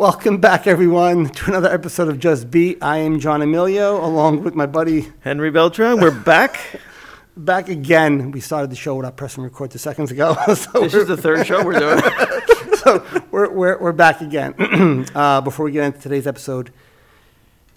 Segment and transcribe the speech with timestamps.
[0.00, 2.78] Welcome back, everyone, to another episode of Just Beat.
[2.80, 6.58] I am John Emilio, along with my buddy Henry Beltran, we're back.
[7.36, 8.30] back again.
[8.30, 11.46] We started the show without pressing record two seconds ago, so, This is the third
[11.46, 12.00] show we're doing.
[12.76, 15.04] so we're, we're, we're back again.
[15.14, 16.72] uh, before we get into today's episode,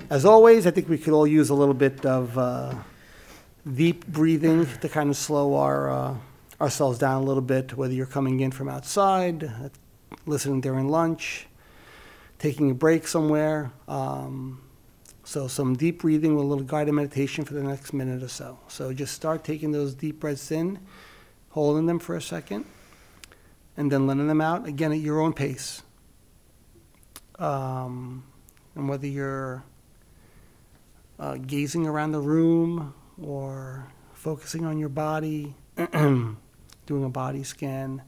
[0.10, 2.74] as always, I think we could all use a little bit of uh,
[3.70, 6.16] deep breathing to kind of slow our uh,
[6.62, 7.76] ourselves down a little bit.
[7.76, 9.68] Whether you're coming in from outside, uh,
[10.26, 11.48] listening during lunch,
[12.44, 13.72] taking a break somewhere.
[13.88, 14.62] Um,
[15.24, 18.60] so some deep breathing with a little guided meditation for the next minute or so.
[18.68, 20.80] So just start taking those deep breaths in,
[21.52, 22.66] holding them for a second,
[23.78, 25.84] and then letting them out again at your own pace.
[27.40, 28.26] Um,
[28.76, 29.64] and whether you're
[31.18, 35.56] uh, gazing around the room or focusing on your body,
[35.94, 36.36] doing
[36.90, 38.02] a body scan,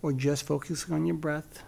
[0.00, 1.62] or just focusing on your breath.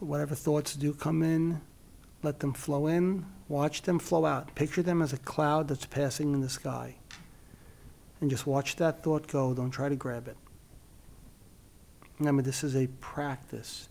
[0.00, 1.60] Whatever thoughts do come in,
[2.22, 4.54] let them flow in, watch them flow out.
[4.54, 6.96] Picture them as a cloud that's passing in the sky.
[8.20, 9.54] And just watch that thought go.
[9.54, 10.36] Don't try to grab it.
[12.18, 13.88] Remember, this is a practice.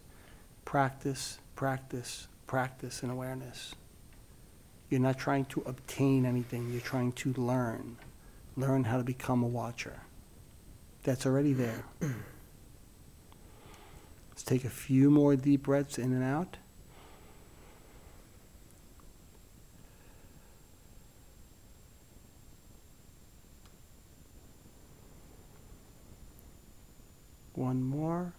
[0.65, 3.73] Practice, practice, practice in awareness.
[4.89, 7.97] You're not trying to obtain anything, you're trying to learn.
[8.57, 10.02] Learn how to become a watcher.
[11.03, 11.83] That's already there.
[14.40, 16.56] Let's take a few more deep breaths in and out.
[27.54, 28.32] One more.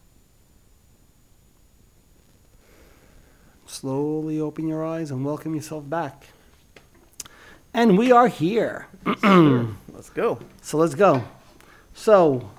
[3.67, 6.29] Slowly open your eyes and welcome yourself back.
[7.75, 8.87] And we are here.
[9.05, 10.39] Let's go.
[10.63, 11.25] So let's go.
[11.93, 12.51] So,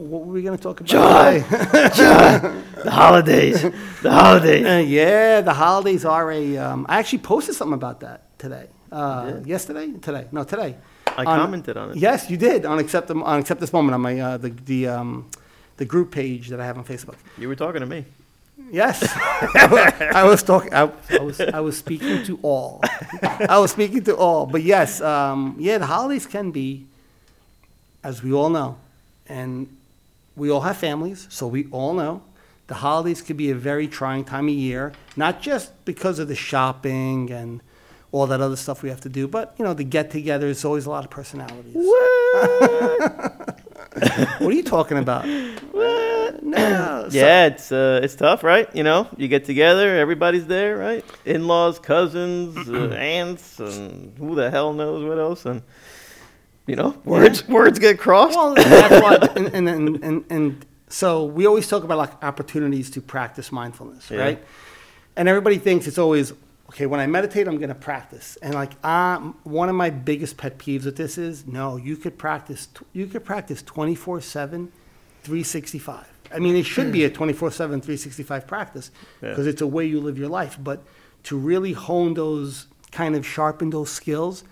[0.00, 0.88] what were we going to talk about?
[0.88, 2.62] Joy, today?
[2.82, 3.62] The holidays.
[4.02, 4.66] The holidays.
[4.66, 6.56] Uh, yeah, the holidays are a.
[6.56, 8.66] Um, I actually posted something about that today.
[8.90, 10.76] Uh, yesterday, today, no, today.
[11.06, 11.96] I On- commented on it.
[11.96, 15.28] Yes, you did on accept on accept this moment on my uh, the the um,
[15.76, 17.16] the group page that I have on Facebook.
[17.36, 18.04] You were talking to me.
[18.70, 19.02] Yes,
[19.54, 20.72] I was talking.
[20.72, 22.80] I, I was I was speaking to all.
[23.22, 24.46] I was speaking to all.
[24.46, 26.86] But yes, um, yeah, the holidays can be,
[28.02, 28.76] as we all know,
[29.28, 29.68] and
[30.40, 32.22] we all have families, so we all know
[32.66, 34.92] the holidays could be a very trying time of year.
[35.16, 37.60] Not just because of the shopping and
[38.12, 40.86] all that other stuff we have to do, but you know, the get-together is always
[40.86, 41.74] a lot of personalities.
[41.74, 43.60] What
[44.40, 45.26] what are you talking about?
[46.42, 48.68] No, so- Yeah, it's uh, it's tough, right?
[48.74, 51.04] You know, you get together, everybody's there, right?
[51.24, 55.62] In-laws, cousins, uh, aunts, and who the hell knows what else, and
[56.70, 58.36] you know, words words get crossed.
[58.36, 62.90] Well, that's why, and, and, and, and, and so we always talk about like opportunities
[62.90, 64.18] to practice mindfulness, Yeah.
[64.20, 64.44] right?
[65.16, 66.32] And everybody thinks it's always
[66.70, 66.86] okay.
[66.86, 70.58] When I meditate, I'm going to practice, and like um, one of my biggest pet
[70.58, 74.70] peeves with this is no, you could practice, you could practice 24 seven,
[75.24, 76.06] 365.
[76.32, 78.90] I mean, it should be a 24 7, 365 practice
[79.22, 79.30] Yeah.
[79.30, 80.56] because it's a way you live your life.
[80.62, 80.84] But
[81.24, 84.44] to really hone those, kind of sharpen those skills,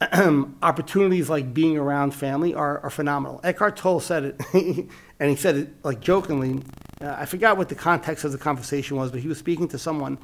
[0.62, 3.40] opportunities like being around family are, are phenomenal.
[3.42, 4.40] Eckhart Tolle said it,
[5.20, 6.62] and he said it like jokingly.
[7.00, 9.78] Uh, I forgot what the context of the conversation was, but he was speaking to
[9.78, 10.18] someone,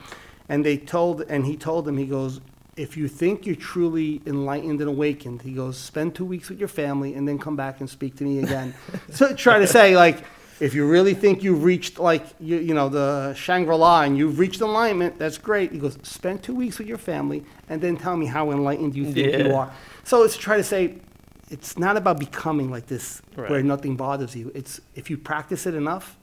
[0.49, 2.41] and they told, and he told them, he goes,
[2.77, 6.69] if you think you're truly enlightened and awakened, he goes, spend two weeks with your
[6.69, 8.75] family and then come back and speak to me again.
[9.11, 10.25] so try to say like,
[10.63, 14.61] if you really think you've reached like you, you know the Shangri-La and you've reached
[14.61, 15.73] enlightenment, that's great.
[15.73, 19.13] He goes, spend two weeks with your family and then tell me how enlightened you
[19.13, 19.73] think you are.
[20.05, 20.99] So it's to try to say,
[21.51, 24.53] it's not about becoming like this where nothing bothers you.
[24.55, 26.17] It's if you practice it enough,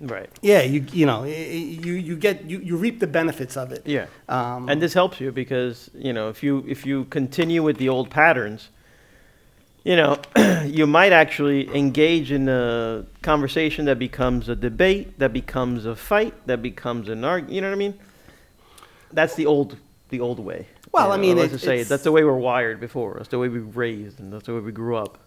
[0.00, 0.30] right.
[0.40, 3.82] yeah, you you know you you get you, you reap the benefits of it.
[3.84, 4.06] Yeah.
[4.28, 7.88] Um, and this helps you because you know if you if you continue with the
[7.88, 8.68] old patterns
[9.84, 10.18] you know
[10.64, 16.34] you might actually engage in a conversation that becomes a debate that becomes a fight
[16.46, 17.94] that becomes an argument you know what i mean
[19.12, 19.76] that's the old
[20.08, 22.80] the old way Well, you I mean, it- just say that's the way we're wired
[22.80, 25.18] before that's the way we were raised and that's the way we grew up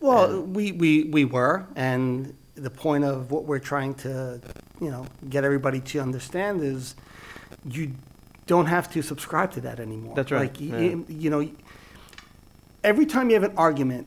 [0.00, 4.40] Well, we, we, we were, and the point of what we're trying to,
[4.80, 6.94] you know, get everybody to understand is
[7.70, 7.92] you
[8.46, 10.14] don't have to subscribe to that anymore.
[10.14, 10.76] That's right, Like, yeah.
[10.94, 11.40] y- you know,
[12.86, 14.06] every time you have an argument,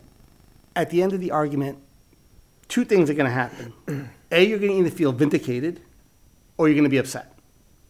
[0.75, 1.77] at the end of the argument,
[2.67, 4.09] two things are going to happen.
[4.31, 5.81] A, you're going to either feel vindicated
[6.57, 7.33] or you're going to be upset.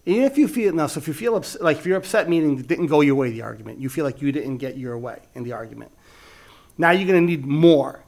[0.06, 2.60] Even if you feel, now, so if you feel upset, like if you're upset, meaning
[2.60, 5.20] it didn't go your way, the argument, you feel like you didn't get your way
[5.36, 5.92] in the argument.
[6.78, 8.04] Now you're going to need more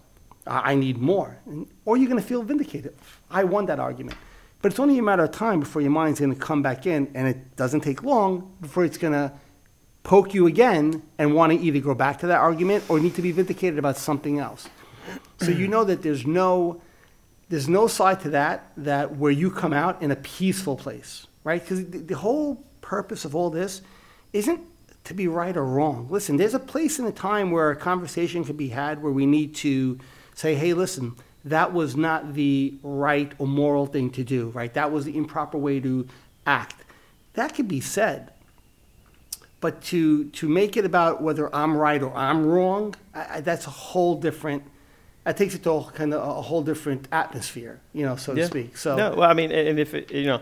[0.47, 1.37] I need more.
[1.85, 2.95] Or you're going to feel vindicated.
[3.29, 4.17] I won that argument.
[4.61, 7.11] But it's only a matter of time before your mind's going to come back in,
[7.15, 9.31] and it doesn't take long before it's going to
[10.03, 13.21] poke you again and want to either go back to that argument or need to
[13.21, 14.67] be vindicated about something else.
[15.39, 16.81] So you know that there's no,
[17.49, 21.61] there's no side to that that where you come out in a peaceful place, right?
[21.61, 23.81] Because the, the whole purpose of all this
[24.33, 24.61] isn't
[25.03, 26.07] to be right or wrong.
[26.09, 29.25] Listen, there's a place and a time where a conversation can be had where we
[29.25, 29.99] need to
[30.35, 31.15] say, hey, listen,
[31.45, 34.73] that was not the right or moral thing to do, right?
[34.73, 36.07] That was the improper way to
[36.45, 36.75] act.
[37.33, 38.31] That could be said.
[39.61, 43.67] But to, to make it about whether I'm right or I'm wrong, I, I, that's
[43.67, 44.63] a whole different,
[45.23, 48.45] that takes it to a, kind of a whole different atmosphere, you know, so to
[48.47, 48.75] speak.
[48.75, 50.41] So, No, well, I mean, and and if it, you know,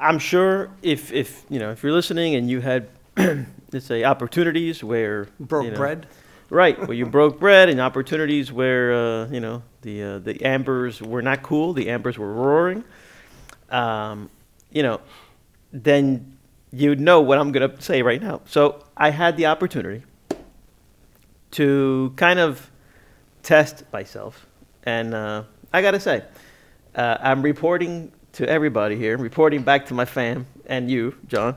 [0.00, 2.88] I'm sure if if you know if you're listening and you had
[3.72, 6.06] let's say opportunities where broke you know, bread.
[6.50, 11.02] right, where you broke bread, and opportunities where uh, you know the uh, the ambers
[11.02, 12.84] were not cool, the ambers were roaring.
[13.70, 14.30] Um,
[14.70, 15.00] you know,
[15.72, 16.37] then
[16.72, 18.40] you'd know what I'm gonna say right now.
[18.46, 20.02] So I had the opportunity
[21.52, 22.70] to kind of
[23.42, 24.46] test myself,
[24.84, 26.24] and uh, I gotta say,
[26.94, 31.56] uh, I'm reporting to everybody here, reporting back to my fam and you, John,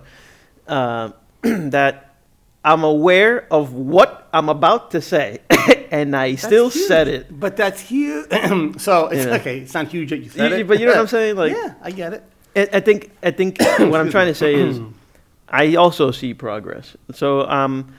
[0.67, 1.11] uh,
[1.41, 2.15] that
[2.63, 5.39] I'm aware of what I'm about to say,
[5.91, 6.85] and I That's still huge.
[6.85, 7.39] said it.
[7.39, 8.29] But that's huge.
[8.79, 9.33] so it's You know.
[9.35, 9.59] okay.
[9.59, 10.67] It's not huge that you said You- it.
[10.67, 11.35] but you know what I'm saying?
[11.41, 12.23] Like, yeah, I get it.
[12.55, 14.79] I, I think I think what I'm trying to say is
[15.51, 16.95] I also see progress.
[17.13, 17.93] So um,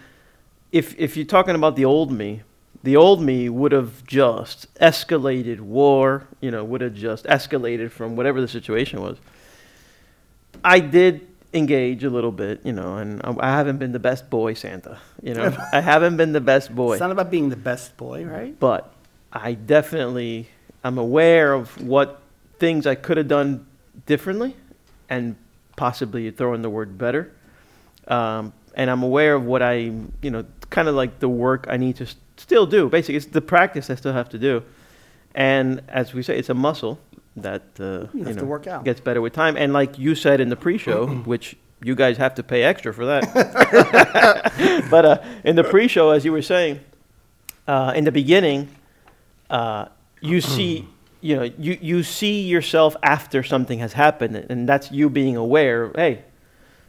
[0.73, 2.43] if if you're talking about the old me,
[2.83, 6.27] the old me would have just escalated war.
[6.41, 9.19] You know, would have just escalated from whatever the situation was.
[10.65, 14.31] I did engage a little bit, you know, and I, I haven't been the best
[14.31, 14.99] boy, Santa.
[15.23, 18.25] You know, I haven't been the best boy It's not about being the best boy,
[18.25, 18.59] right?
[18.59, 18.93] but
[19.33, 20.49] I definitely
[20.85, 22.23] am aware of what
[22.59, 23.67] things I could have done
[24.07, 24.57] differently,
[25.11, 25.37] and
[25.77, 27.33] possibly throw in the word better.
[28.09, 29.75] Um, and I'm aware of what I,
[30.23, 32.89] you know, kind of like the work I need to s- still do.
[32.89, 34.63] Basically, it's the practice I still have to do.
[35.35, 36.99] And as we say, it's a muscle
[37.37, 38.85] that uh, You have to work out.
[38.85, 39.57] gets better with time.
[39.57, 43.07] And like you said in the pre-show, which you guys have to pay extra for
[43.07, 43.23] that.
[44.91, 46.81] but uh, in the pre-show, as you were saying,
[47.67, 48.69] uh, in the beginning,
[49.51, 49.87] uh,
[50.21, 50.89] you see,
[51.21, 55.91] you know, you, you see yourself after something has happened, and that's you being aware.
[55.95, 56.25] Hey,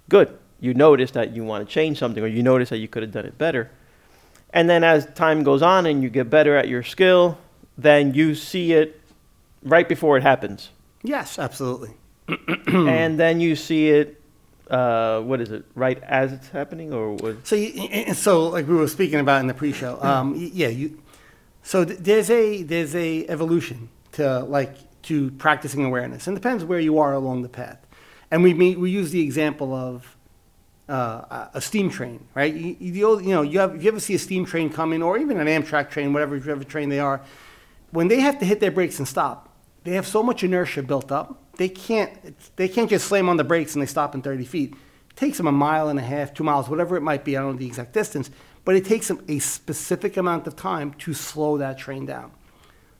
[0.09, 0.37] good.
[0.63, 3.11] You notice that you want to change something, or you notice that you could have
[3.11, 3.69] done it better.
[4.53, 7.37] And then as time goes on and you get better at your skill,
[7.77, 9.01] then you see it
[9.61, 10.69] right before it happens,
[11.03, 11.93] Yes, absolutely.
[12.67, 14.21] and then you see it.
[14.69, 15.65] Uh, what is it?
[15.75, 17.45] Right as it's happening, or what?
[17.45, 20.97] So, you, so like we were speaking about in the pre-show, um, yeah, you.
[21.61, 26.63] So th- there's a there's a evolution to like to practicing awareness, and it depends
[26.63, 27.85] where you are along the path.
[28.31, 30.15] And we meet, we use the example of
[30.89, 32.53] uh, a steam train, right?
[32.53, 35.39] You, you, you know, you, have, you ever see a steam train coming, or even
[35.39, 37.21] an Amtrak train, whatever whatever train they are,
[37.91, 39.49] when they have to hit their brakes and stop,
[39.83, 41.39] they have so much inertia built up.
[41.57, 42.11] They can't
[42.55, 44.73] they can't just slam on the brakes and they stop in 30 feet.
[45.09, 47.37] It takes them a mile and a half, two miles, whatever it might be.
[47.37, 48.31] I don't know the exact distance,
[48.65, 52.31] but it takes them a specific amount of time to slow that train down.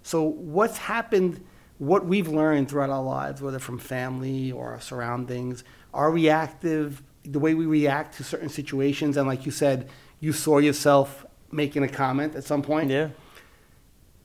[0.04, 1.44] So what's happened,
[1.80, 7.40] what we've learned throughout our lives, whether from family or our surroundings, our reactive, the
[7.40, 9.90] way we react to certain situations, and like you said,
[10.20, 13.10] you saw yourself making a comment at some point Yeah.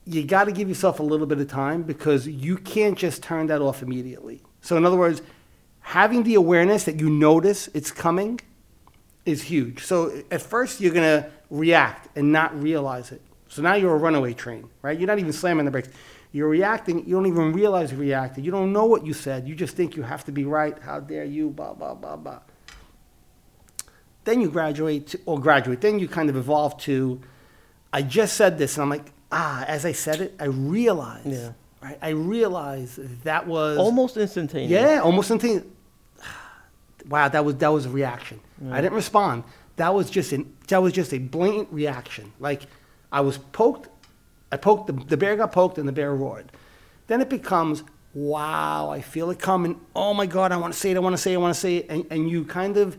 [0.05, 3.47] you got to give yourself a little bit of time because you can't just turn
[3.49, 4.43] that off immediately.
[4.63, 5.21] So, in other words,
[5.81, 8.41] having the awareness that you notice it's coming
[9.27, 9.85] is huge.
[9.85, 13.21] So, at first, you're going to react and not realize it.
[13.49, 14.99] So now you're a runaway train, right?
[14.99, 15.89] You're not even slamming the brakes.
[16.33, 17.07] You're reacting.
[17.07, 18.45] You don't even realize you reacted.
[18.45, 19.49] You don't know what you said.
[19.49, 20.79] You just think you have to be right.
[20.83, 21.49] How dare you?
[21.51, 22.41] Blah, blah, blah, blah.
[24.29, 25.81] Then you graduate, to, or graduate.
[25.81, 27.19] Then you kind of evolve to,
[27.95, 31.53] I just said this, and I'm like, ah, as I said it, I realized, Yeah.
[31.83, 31.99] right?
[32.03, 34.71] I realized that was Almost instantaneous.
[34.71, 35.65] yeah, almost instantaneous.
[37.09, 38.41] Wow, that was that was a reaction.
[38.71, 39.45] I didn't respond.
[39.77, 42.33] That was just an that was just a blatant reaction.
[42.39, 42.63] Like
[43.11, 43.89] I was poked,
[44.53, 46.53] I poked the the bear got poked and the bear roared.
[47.07, 47.83] Then it becomes
[48.13, 49.81] wow, I feel it coming.
[49.97, 50.97] Oh my god, I want to say it.
[50.97, 51.37] I want to say it.
[51.37, 51.87] I want to say it.
[51.89, 52.99] And, and you kind of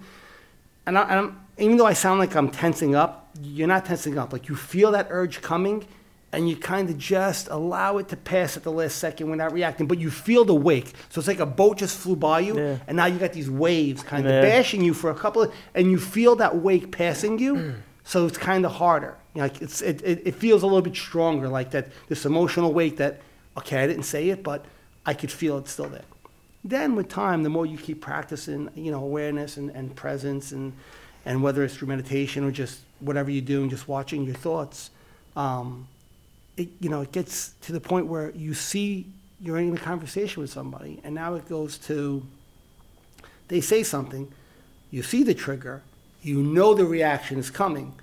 [0.90, 4.18] and, I, and I'm, even though I sound like I'm tensing up, you're not tensing
[4.18, 4.34] up.
[4.34, 5.86] Like you feel that urge coming,
[6.32, 9.88] and you kind of just allow it to pass at the last second without reacting.
[9.88, 12.78] But you feel the wake, so it's like a boat just flew by you, Yeah.
[12.88, 14.42] and now you got these waves kind of Yeah.
[14.42, 18.40] bashing you for a couple of, and you feel that wake passing you, So it's
[18.40, 19.16] kind of harder.
[19.36, 22.26] You know, like it's, it, it, it feels a little bit stronger, like that, this
[22.26, 23.22] emotional weight that,
[23.56, 24.66] okay, I didn't say it, but
[25.06, 26.02] I could feel it still there.
[26.64, 30.74] Then with time, the more you keep practicing, you know, awareness and, and presence and,
[31.26, 34.90] and whether it's through meditation or just whatever you do and just watching your thoughts,
[35.36, 35.88] um,
[36.58, 39.08] it, you know, it gets to the point where you see
[39.42, 42.22] you're in a conversation with somebody and now it goes to,
[43.48, 44.30] they say something,
[44.92, 45.82] you see the trigger,
[46.22, 47.94] you know the reaction is coming,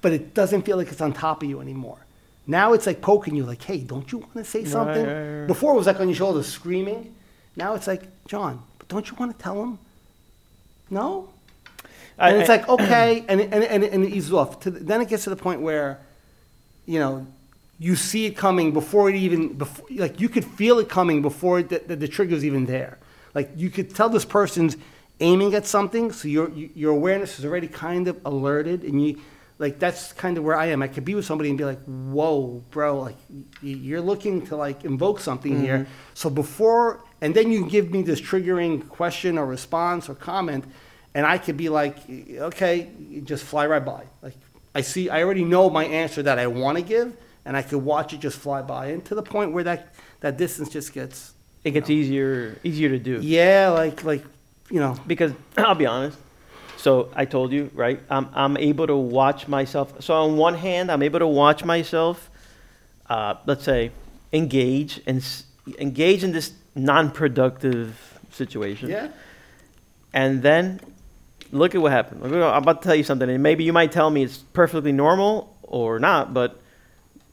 [0.00, 1.98] but it doesn't feel like it's on top of you anymore.
[2.46, 5.04] Now it's like poking you, like, hey, don't you want to say something?
[5.04, 5.46] right, right.
[5.46, 7.14] Before it was like on your shoulder screaming.
[7.56, 9.78] Now it's like, John, but don't you want to tell him?
[10.90, 11.30] No?
[12.18, 14.60] I- And it's like, okay, and, and, and, it- and it eases off.
[14.60, 15.98] The, then it gets to the point where,
[16.86, 17.26] you know,
[17.78, 21.62] you see it coming before it even, before, like you could feel it coming before
[21.62, 22.98] the, the, the trigger's even there.
[23.34, 24.76] Like you could tell this person's
[25.20, 29.18] aiming at something, so your, your awareness is already kind of alerted, and you,
[29.58, 30.82] like that's kind of where I am.
[30.82, 34.56] I could be with somebody and be like, whoa, bro, like y- you're looking to
[34.56, 35.78] like invoke something here.
[35.80, 35.92] Mm-hmm.
[36.14, 40.64] So before, and then you give me this triggering question or response or comment,
[41.14, 42.90] and I could be like, okay,
[43.24, 44.04] just fly right by.
[44.20, 44.34] Like
[44.74, 47.82] I see, I already know my answer that I want to give, and I could
[47.82, 51.32] watch it just fly by, and to the point where that that distance just gets,
[51.64, 53.20] it gets easier easier to do.
[53.22, 54.22] yeah, like like
[54.70, 56.18] you know, because I'll be honest.
[56.86, 57.98] So I told you, right?
[58.08, 60.00] I'm I'm able to watch myself.
[60.00, 62.30] So on one hand, I'm able to watch myself.
[63.10, 63.90] Uh, let's say
[64.32, 65.42] engage and s-
[65.78, 69.08] engage in this non-productive situation, yeah,
[70.14, 70.78] and then
[71.50, 72.22] look at what happened.
[72.24, 75.56] I'm about to tell you something, and maybe you might tell me it's perfectly normal
[75.64, 76.32] or not.
[76.32, 76.60] But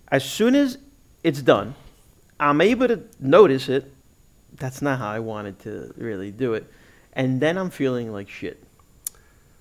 [0.08, 0.80] as soon as
[1.24, 1.76] it's done,
[2.40, 3.94] I'm able to notice it.
[4.58, 6.66] That's not how I wanted to really do it,
[7.14, 8.58] and then I'm feeling like shit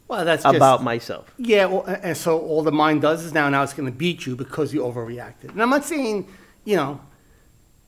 [0.09, 1.33] well, that's just, about myself.
[1.39, 3.97] Yeah, well, a- and so all the mind does is now now it's going to
[3.97, 5.51] beat you because you overreacted.
[5.51, 6.29] And I'm not saying,
[6.65, 7.01] you know,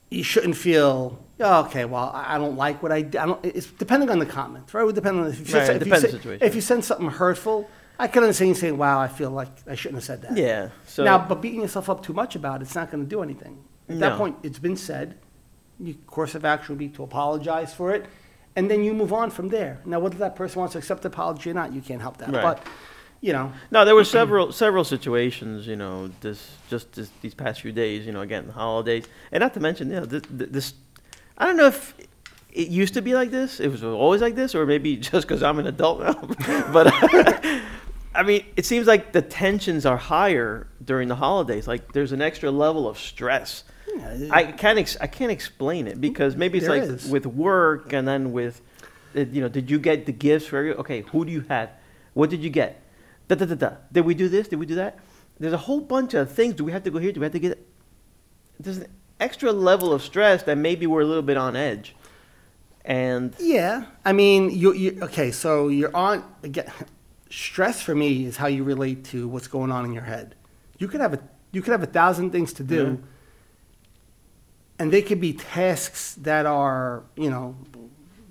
[0.09, 1.21] you shouldn't feel.
[1.39, 3.17] Oh, okay, well, I I don't like what I did.
[3.17, 4.81] I don't, it's depending on the comment, right?
[4.81, 6.17] It would depend on if you, Right, say, it if, depends you on say- the
[6.23, 6.47] situation.
[6.47, 7.69] if you send something hurtful.
[7.97, 10.69] I can understand you saying, "Wow, I feel like I shouldn't have said that." Yeah.
[10.85, 13.21] So now, but beating yourself up too much about it, it's not going to do
[13.23, 13.63] anything.
[13.87, 14.17] At that No.
[14.17, 15.17] point, it's been said.
[15.79, 18.05] Your course of action would be to apologize for it,
[18.55, 19.81] and then you move on from there.
[19.85, 22.31] Now, whether that person wants to accept the apology or not, you can't help that.
[22.31, 22.41] Right.
[22.41, 22.65] But,
[23.21, 27.61] you know, No, there were several several situations, you know, this just this, these past
[27.61, 30.73] few days, you know, again, the holidays, and not to mention, you know, this, this
[31.37, 31.95] I don't know if
[32.51, 35.43] it used to be like this, it was always like this, or maybe just because
[35.43, 36.13] I'm an adult now.
[36.71, 36.93] but
[38.15, 41.67] I mean, it seems like the tensions are higher during the holidays.
[41.67, 43.65] Like there's an extra level of stress.
[43.97, 47.09] Yeah, I can't ex- I can't explain it because maybe it's There like is.
[47.09, 48.61] with work and then with,
[49.15, 50.57] uh, you know, did you get the gifts for?
[50.57, 51.69] every- Okay, who do you have?
[52.13, 52.81] What did you get?
[53.27, 53.69] Da, da, da, da.
[53.91, 54.47] Did we do this?
[54.47, 54.99] Did we do that?
[55.39, 56.53] There's a whole bunch of things.
[56.55, 57.11] Do we have to go here?
[57.11, 57.65] Do we have to get?
[58.59, 58.87] There's an
[59.19, 61.95] extra level of stress that maybe we're a little bit on edge,
[62.85, 65.31] and Yeah, I mean, you, you okay?
[65.31, 66.71] So you're on again.
[67.29, 70.35] Stress for me is how you relate to what's going on in your head.
[70.77, 71.19] You could have a
[71.51, 72.97] you could have a thousand things to do, Mhm.
[74.79, 77.55] And they could be tasks that are you know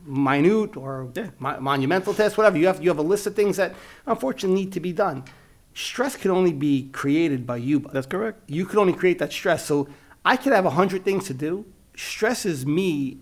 [0.06, 1.30] minute or Yeah.
[1.38, 2.58] mo- monumental tasks, whatever.
[2.58, 3.74] You have you have a list of things that
[4.06, 5.24] unfortunately need to be done.
[5.74, 7.80] Stress can only be created by you.
[7.92, 8.42] That's correct.
[8.48, 9.64] you can only create that stress.
[9.66, 9.88] So
[10.24, 11.64] I could have a hundred things to do.
[11.96, 13.18] Stress is me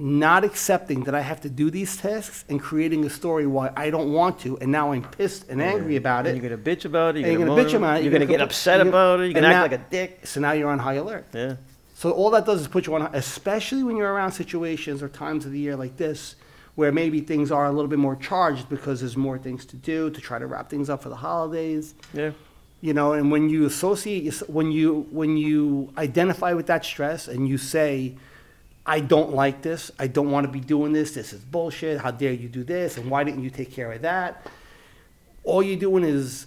[0.00, 3.90] not accepting that I have to do these tasks and creating a story why I
[3.90, 6.40] don't want to, and now I'm pissed and angry about And it.
[6.40, 7.20] you're gonna bitch about it.
[7.26, 9.24] You're, And gonna, bitch about it, You're you're gonna get upset about it.
[9.24, 10.20] You're gonna act like a dick.
[10.26, 11.26] So now you're on high alert.
[11.34, 11.56] Yeah.
[11.94, 15.44] So all that does is put you on, especially when you're around situations or times
[15.44, 16.36] of the year like this,
[16.76, 20.10] where maybe things are a little bit more charged because there's more things to do
[20.10, 21.96] to try to wrap things up for the holidays.
[22.14, 22.30] Yeah.
[22.80, 27.48] you know and when you associate when you when you identify with that stress and
[27.48, 28.14] you say
[28.88, 29.92] i don't like this.
[29.98, 31.12] I don't want to be doing this.
[31.12, 32.00] This is bullshit.
[32.00, 32.96] How dare you do this?
[32.96, 34.46] And why didn't you take care of that?
[35.44, 36.46] All you're doing is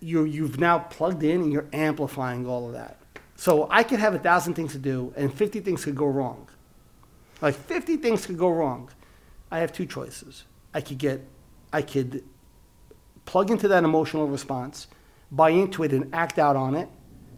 [0.00, 2.96] you're you've now plugged in and you're amplifying all of that.
[3.36, 6.48] So i could have a thousand things to do and 50 things could go wrong.
[7.42, 8.90] Like 50 things could go wrong.
[9.50, 10.44] I have two choices.
[10.72, 11.20] I could get
[11.74, 12.24] i could
[13.26, 14.86] plug into that emotional response,
[15.30, 16.88] buy into it, and act out on it,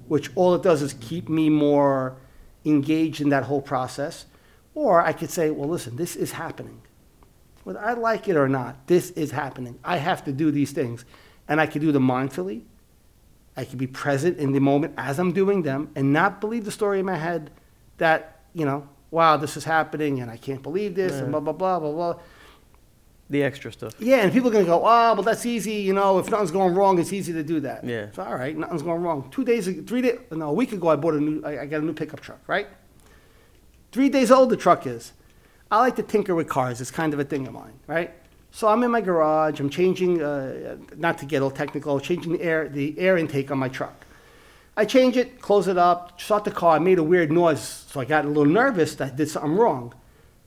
[0.06, 2.16] which all it does is keep me more
[2.64, 4.26] engaged in that whole process.
[4.74, 6.80] Or I could say, well, listen, this is happening.
[7.62, 9.78] Whether I like it or not, this is happening.
[9.84, 11.04] I have to do these things.
[11.48, 12.62] And I could do them mindfully.
[13.56, 16.72] I could be present in the moment as I'm doing them and not believe the
[16.72, 17.50] story in my head
[17.98, 21.52] that, you know, wow, this is happening and I can't believe this and blah, blah,
[21.52, 22.20] blah, blah, blah.
[23.30, 23.94] The extra stuff.
[23.98, 25.74] Yeah, and people are gonna go, oh, well, that's easy.
[25.74, 27.84] You know, if nothing's going wrong, it's easy to do that.
[27.84, 28.08] Yeah.
[28.12, 29.30] So all right, nothing's going wrong.
[29.30, 31.80] Two days, three days, no, a week ago, I bought a new, I, I got
[31.80, 32.68] a new pickup truck, right?
[33.94, 35.12] Three days old the truck is.
[35.70, 36.80] I like to tinker with cars.
[36.80, 38.10] It's kind of a thing of mine, right?
[38.50, 39.60] So I'm in my garage.
[39.60, 43.58] I'm changing, uh, not to get all technical, changing the air, the air intake on
[43.58, 44.04] my truck.
[44.76, 46.74] I change it, close it up, start the car.
[46.74, 49.54] I made a weird noise, so I got a little nervous that I did something
[49.54, 49.94] wrong.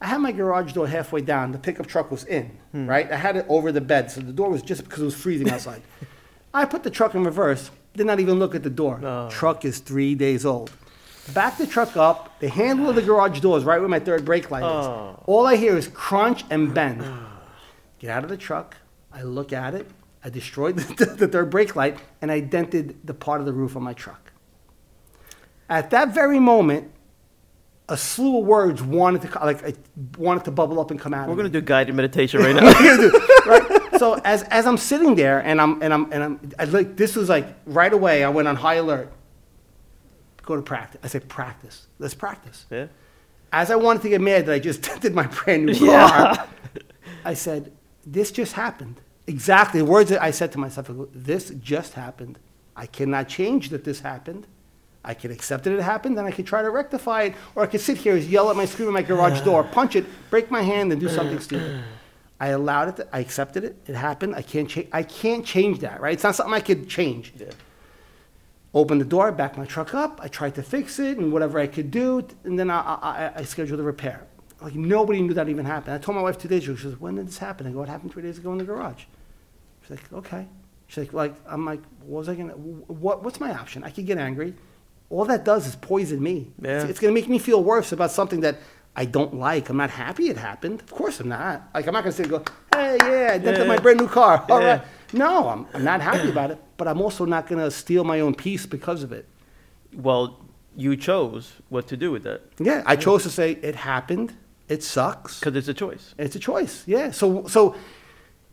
[0.01, 1.53] I had my garage door halfway down.
[1.53, 3.09] The pickup truck was in, right?
[3.09, 5.49] I had it over the bed, so the door was just because it was freezing
[5.49, 5.83] outside.
[6.53, 8.99] I put the truck in reverse, did not even look at the door.
[9.01, 9.29] Oh.
[9.29, 10.69] Truck is three days old.
[11.33, 14.23] Back the truck up, the handle of the garage door is right where my third
[14.25, 14.85] brake light is.
[14.87, 15.21] Oh.
[15.25, 17.03] All I hear is crunch and bend.
[17.99, 18.77] Get out of the truck.
[19.11, 19.89] I look at it.
[20.23, 23.75] I destroyed the, the third brake light, and I dented the part of the roof
[23.75, 24.31] on my truck.
[25.69, 26.91] At that very moment,
[27.89, 29.73] a slew of words wanted to like I
[30.17, 31.27] wanted to bubble up and come out.
[31.29, 31.53] We're gonna me.
[31.53, 32.71] do guided meditation right now.
[33.45, 33.99] right?
[33.99, 37.15] So as as I'm sitting there and I'm and I'm and I'm I like this
[37.15, 38.23] was like right away.
[38.23, 39.11] I went on high alert.
[40.47, 41.01] Go to practice.
[41.03, 41.87] I said practice.
[41.99, 42.65] Let's practice.
[42.71, 42.87] yeah.
[43.51, 46.45] As I wanted to get mad that I just dented my brand new car, Yeah.
[47.25, 47.71] I said,
[48.05, 50.89] "This just happened." Exactly the words that I said to myself.
[50.89, 52.39] I go, This just happened.
[52.77, 54.47] I cannot change that this happened.
[55.03, 57.67] I can accept that it happened, and I can try to rectify it, or I
[57.67, 60.61] could sit here, yell at my screen at my garage door, punch it, break my
[60.61, 61.81] hand, and do something stupid.
[62.39, 62.95] I allowed it.
[62.97, 63.75] To, I accepted it.
[63.85, 64.33] It happened.
[64.35, 64.87] I can't change.
[64.93, 65.99] I can't change that.
[65.99, 66.13] Right?
[66.13, 67.33] It's not something I could change.
[67.37, 67.47] Yeah.
[68.77, 70.19] Opened the door, backed my truck up.
[70.21, 72.07] I tried to fix it and whatever I could do,
[72.43, 74.17] and then I, I, I- scheduled a repair.
[74.61, 75.95] Like nobody knew that even happened.
[75.95, 76.75] I told my wife two days ago.
[76.75, 78.63] She says, "When did this happen?" I go, "It happened three days ago in the
[78.65, 79.03] garage."
[79.81, 80.45] She's like, "Okay."
[80.87, 82.53] She's like, "Like I'm like, what was I gonna?
[82.53, 83.83] What what's my option?
[83.83, 84.53] I could get angry.
[85.09, 86.37] All that does is poison me.
[86.61, 86.81] Yeah.
[86.81, 88.57] It's, it's gonna make me feel worse about something that."
[88.99, 89.69] I don't like.
[89.69, 90.81] I'm not happy it happened.
[90.81, 91.69] Of course I'm not.
[91.75, 92.43] Like I'm not gonna sit and go,
[92.73, 93.67] hey, yeah, I dented Yeah.
[93.67, 94.43] my brand new car.
[94.49, 94.67] All Yeah.
[94.77, 94.81] right.
[95.13, 96.59] No, I'm, I'm not happy about it.
[96.77, 99.25] But I'm also not gonna steal my own peace because of it.
[99.93, 100.39] Well,
[100.75, 104.33] you chose what to do with that Yeah, I chose to say it happened.
[104.69, 105.39] It sucks.
[105.39, 106.13] because it's a choice.
[106.17, 106.83] It's a choice.
[106.85, 107.11] Yeah.
[107.11, 107.75] So so,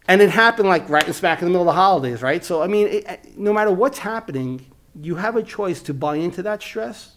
[0.08, 2.44] and it happened like right in smack in the middle of the holidays, right?
[2.44, 4.66] So I mean, it, no matter what's happening,
[5.00, 7.16] you have a choice to buy into that stress.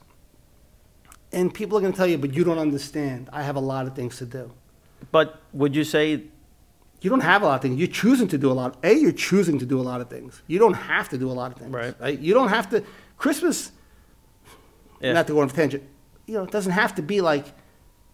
[1.31, 3.29] And people are going to tell you, but you don't understand.
[3.33, 4.51] I have a lot of things to do.
[5.11, 6.23] But would you say
[7.01, 7.77] You don't have a lot of things.
[7.77, 8.77] You're choosing to do a lot.
[8.83, 10.41] A, you're choosing to do a lot of things.
[10.47, 11.71] You don't have to do a lot of things.
[11.71, 12.19] Right.
[12.19, 12.83] You don't have to.
[13.17, 13.71] Christmas
[14.99, 15.13] Yeah.
[15.13, 15.83] not to go on a tangent,
[16.25, 17.45] you know, it doesn't have to be like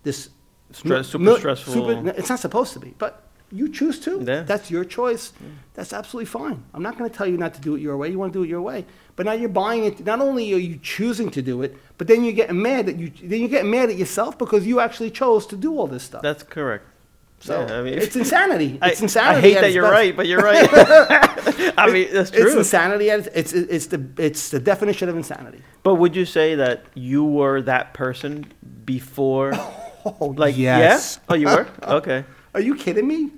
[0.03, 0.29] this
[0.71, 1.73] Stress- super mil- stressful.
[1.73, 4.21] super- it's not supposed to be, but you choose to.
[4.25, 4.41] Yeah.
[4.43, 5.31] That's your choice.
[5.75, 6.63] That's absolutely fine.
[6.73, 8.09] I'm not going to tell you not to do it your way.
[8.09, 10.03] You want to do it your way, but now you're buying it.
[10.05, 13.11] Not only are you choosing to do it, but then you're getting mad that you
[13.23, 16.21] then you're getting mad at yourself because you actually chose to do all this stuff.
[16.21, 16.85] that's correct?
[17.43, 18.79] So yeah, I mean- it's insanity.
[18.81, 19.37] I, It's insanity.
[19.37, 19.93] I hate that you're best.
[19.93, 20.67] right, but you're right.
[21.77, 22.45] I mean, that's true.
[22.47, 23.09] It's insanity.
[23.09, 25.61] Its, it's it's the it's the definition of insanity.
[25.83, 28.45] But would you say that you were that person
[28.85, 29.53] before?
[30.05, 31.15] Oh, Like, yes.
[31.17, 31.23] yeah?
[31.29, 31.65] Oh, you were?
[31.81, 32.25] Okay.
[32.53, 33.31] Are you kidding me?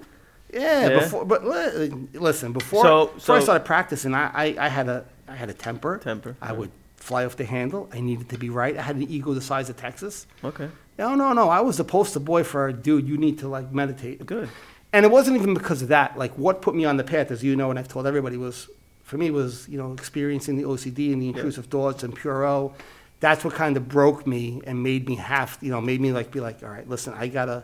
[0.51, 0.99] Yeah, Yeah.
[1.01, 5.35] before, but listen, before, So- before I started practicing, I, I, I had a I
[5.35, 5.99] had a temper.
[5.99, 7.87] Temper, I would fly off the handle.
[7.93, 8.75] I needed to be right.
[8.75, 10.25] I had an ego the size of Texas.
[10.43, 10.67] Okay.
[10.97, 11.49] No, no, no.
[11.49, 14.25] I was the poster boy for, a dude, you need to like meditate.
[14.25, 14.49] Good.
[14.93, 16.17] And it wasn't even because of that.
[16.17, 18.69] Like what put me on the path, as you know, and I've told everybody, was
[19.03, 22.73] for me was you know experiencing the OCD and the intrusive thoughts and Pure O.
[23.19, 26.31] That's what kind of broke me and made me have you know made me like
[26.31, 27.63] be like, all right, listen, I gotta,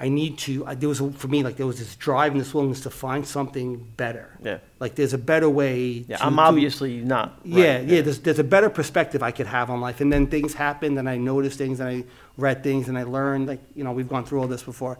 [0.00, 0.64] I need to.
[0.64, 2.90] I, there was a, for me like there was this drive and this willingness to
[2.90, 4.30] find something better.
[4.42, 4.58] Yeah.
[4.78, 6.04] Like there's a better way.
[6.06, 7.40] Yeah, to I'm obviously not.
[7.44, 8.00] yeah, right, yeah.
[8.02, 11.08] There's there's a better perspective I could have on life, and then things happened, and
[11.08, 12.04] I noticed things, and I
[12.36, 13.48] read things, and I learned.
[13.48, 14.98] Like you know, we've gone through all this before.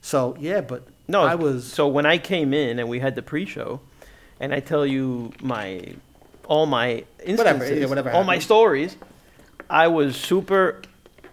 [0.00, 3.22] So yeah, but No, I was So when I came in and we had the
[3.22, 3.80] pre-show,
[4.40, 5.94] and I tell you my
[6.48, 8.96] all my instances, Whatever, yeah, whatever all my stories,
[9.70, 10.82] I was super.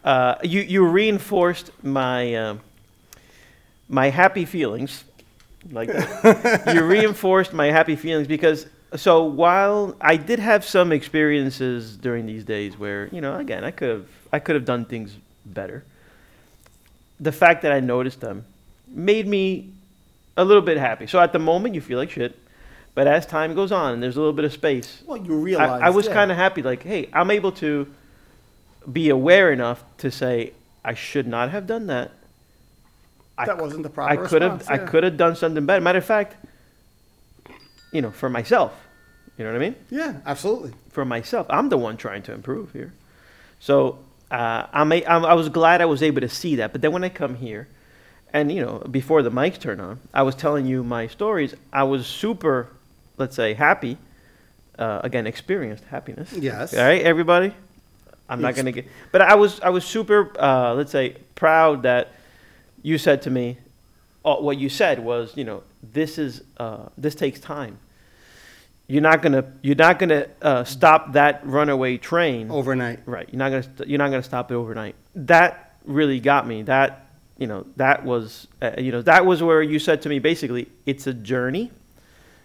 [0.04, 2.62] Uh, you you reinforced my um
[3.90, 5.04] my happy feelings,
[5.72, 5.90] like
[6.74, 12.44] you reinforced my happy feelings because so while I did have some experiences during these
[12.44, 15.84] days where you know again I could have I could have done things better.
[17.20, 18.46] The fact that I noticed them
[18.88, 19.72] made me
[20.38, 21.06] a little bit happy.
[21.06, 22.38] So at the moment you feel like shit,
[22.96, 25.42] but as time goes on and there's a little bit of space, well, you I,
[25.42, 25.82] realize.
[25.82, 26.14] I was yeah.
[26.14, 26.62] kind of happy.
[26.62, 27.88] Like, hey, I'm able to
[28.92, 32.12] be aware enough to say I should not have done that.
[33.40, 34.28] I that wasn't the I proper.
[34.28, 35.82] could have response, I could have done something better.
[35.82, 36.36] Matter of fact,
[37.92, 38.74] you know, for myself.
[39.38, 39.76] You know what I mean?
[39.90, 40.74] Yeah, absolutely.
[40.90, 42.92] For myself, I'm the one trying to improve here.
[43.60, 44.00] So
[44.30, 46.74] uh, I'm, a, I'm I was glad I was able to see that.
[46.74, 47.70] But then when I come here,
[48.34, 51.56] and you know, before the mics turned on, I was telling you my stories.
[51.72, 52.68] I was super,
[53.18, 53.98] let's say, happy.
[54.78, 56.32] Uh, again, experienced happiness.
[56.34, 56.74] Yes.
[56.74, 57.54] All right, everybody.
[58.30, 62.14] I'm not gonna get, but I was I was super, uh, let's say, proud that
[62.82, 63.58] you said to me,
[64.26, 67.80] uh, what you said was, you know, this is uh, this takes time.
[68.88, 73.02] You're not gonna you're not gonna uh, stop that runaway train Overnight.
[73.06, 73.30] Right.
[73.32, 74.96] You're not gonna st- you're not gonna stop it overnight.
[75.16, 76.64] That really got me.
[76.64, 77.06] That
[77.38, 80.70] you know that was uh, you know that was where you said to me basically
[80.86, 81.72] it's a journey.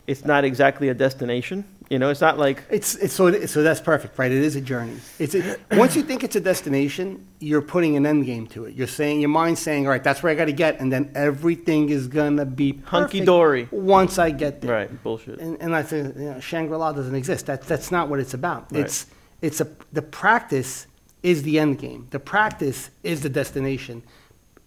[0.07, 1.65] It's not exactly a destination.
[1.91, 4.33] You know, it's not like It's, it's so, it- so that's perfect, right?
[4.33, 4.97] It is a journey.
[5.19, 8.75] It's a, once you think it's a destination, you're putting an end game to it.
[8.75, 11.13] You're saying your mind's saying, all right, that's where I got to get, and then
[11.15, 13.69] everything is gonna be perfect Hunky-dory.
[13.71, 14.73] once I get there.
[14.73, 15.39] right bullshit.
[15.41, 17.47] And, and I say, you know, Shangri La doesn't exist.
[17.47, 18.73] That, that's not what it's about.
[18.73, 18.81] Right.
[18.85, 19.07] It's,
[19.43, 20.87] it's a, the practice
[21.23, 22.07] is the end game.
[22.11, 24.03] The practice is the destination.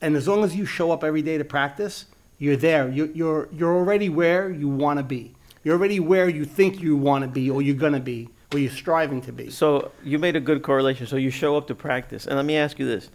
[0.01, 2.05] And as long as you show up every day to practice,
[2.37, 2.87] you're there.
[2.89, 5.33] You're, you're, you're already where you want to be.
[5.67, 8.59] You're already where you think you want to be or you're going to be or
[8.59, 9.49] you're striving to be.
[9.49, 11.07] So you made a good correlation.
[11.07, 12.25] So you show up to practice.
[12.25, 13.09] And let me ask you this.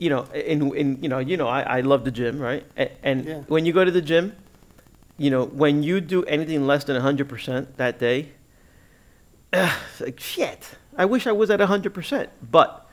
[0.00, 2.66] You know, in, in you know, you know, I, I love the gym, right?
[3.04, 3.42] And, yeah.
[3.46, 4.34] when you go to the gym,
[5.18, 8.32] you know, when you do anything less than 100% that day,
[9.52, 10.78] it's like shit.
[10.96, 12.28] I wish I was at 100%.
[12.50, 12.90] But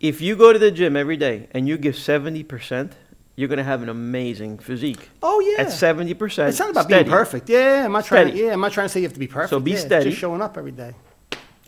[0.00, 2.92] if you go to the gym every day and you give 70%,
[3.36, 5.10] you're going to have an amazing physique.
[5.22, 6.50] Oh yeah, at seventy percent.
[6.50, 7.04] It's not about steady.
[7.04, 7.48] being perfect.
[7.48, 8.30] Yeah, I'm not trying.
[8.30, 9.50] To, yeah, I'm not trying to say you have to be perfect.
[9.50, 10.10] So be yeah, steady.
[10.10, 10.94] Just showing up every day.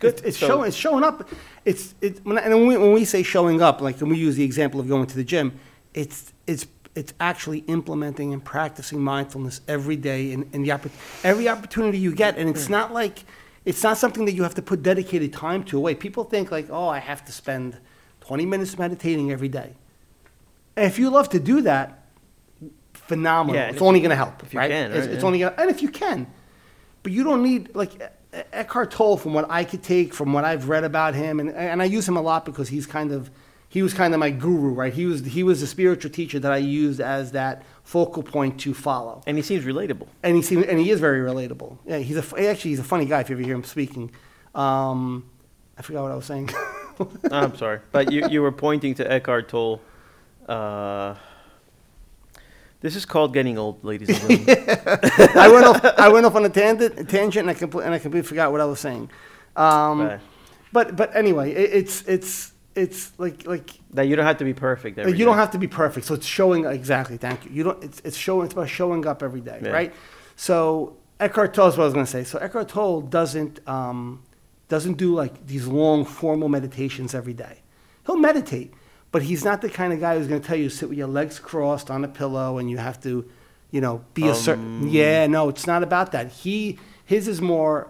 [0.01, 0.15] Good.
[0.15, 0.69] It's, it's so, showing.
[0.69, 1.29] It's showing up.
[1.65, 2.25] It's it.
[2.25, 4.81] When, and when we, when we say showing up, like when we use the example
[4.81, 5.59] of going to the gym,
[5.95, 10.93] it's it's it's actually implementing and practicing mindfulness every day and, and the oppor-
[11.25, 12.37] every opportunity you get.
[12.37, 13.25] And it's not like
[13.65, 15.95] it's not something that you have to put dedicated time to away.
[15.95, 17.79] People think like, oh, I have to spend
[18.21, 19.75] 20 minutes meditating every day.
[20.77, 22.05] And if you love to do that,
[22.93, 23.55] phenomenal.
[23.61, 24.71] Yeah, it's only going to help, if you right?
[24.71, 25.27] can, It's, right, it's yeah.
[25.27, 26.27] only to, and if you can,
[27.03, 27.91] but you don't need like
[28.53, 29.17] Eckhart Tolle.
[29.17, 32.09] From what I could take, from what I've read about him, and and I use
[32.09, 33.31] him a lot because he's kind of
[33.69, 34.93] he was kind of my guru, right?
[34.93, 38.73] He was he was the spiritual teacher that I used as that focal point to
[38.75, 40.09] follow, And he seems relatable.
[40.23, 41.79] and he seems and he is very relatable.
[41.87, 44.11] Yeah, he's a actually he's a funny guy if you ever hear him speaking.
[44.55, 45.29] Um,
[45.79, 46.51] I forgot what I was saying.
[47.31, 49.81] I'm sorry, but you, you were pointing to Eckhart Tolle.
[50.49, 51.15] Uh,
[52.81, 55.29] this is called getting old, ladies and gentlemen.
[55.37, 57.99] I went off I went off on a tangent, tangent, and I compl- and I
[57.99, 59.11] completely forgot what I was saying.
[59.57, 60.21] Um, Right.
[60.73, 64.53] But but anyway, it, it's it's it's like like that you don't have to be
[64.55, 64.99] perfect.
[64.99, 65.41] Every you don't day.
[65.41, 66.05] have to be perfect.
[66.07, 67.17] So it's showing exactly.
[67.17, 67.53] Thank you.
[67.53, 67.85] You don't.
[67.85, 68.47] It's it's showing.
[68.47, 69.71] It's about showing up every day, Yeah.
[69.71, 69.95] right?
[70.35, 72.25] So Eckhart Tolle is what I was going to say.
[72.25, 74.25] So Eckhart Tolle doesn't um,
[74.69, 77.63] doesn't do like these long formal meditations every day.
[78.05, 78.75] He'll meditate,
[79.15, 80.99] but he's not the kind of guy who's going to tell you to sit with
[80.99, 83.25] your legs crossed on a pillow and you have to,
[83.71, 84.81] you know, be a certain.
[84.83, 84.89] Um.
[84.89, 86.33] Yeah, no, it's not about that.
[86.33, 87.89] He his is more.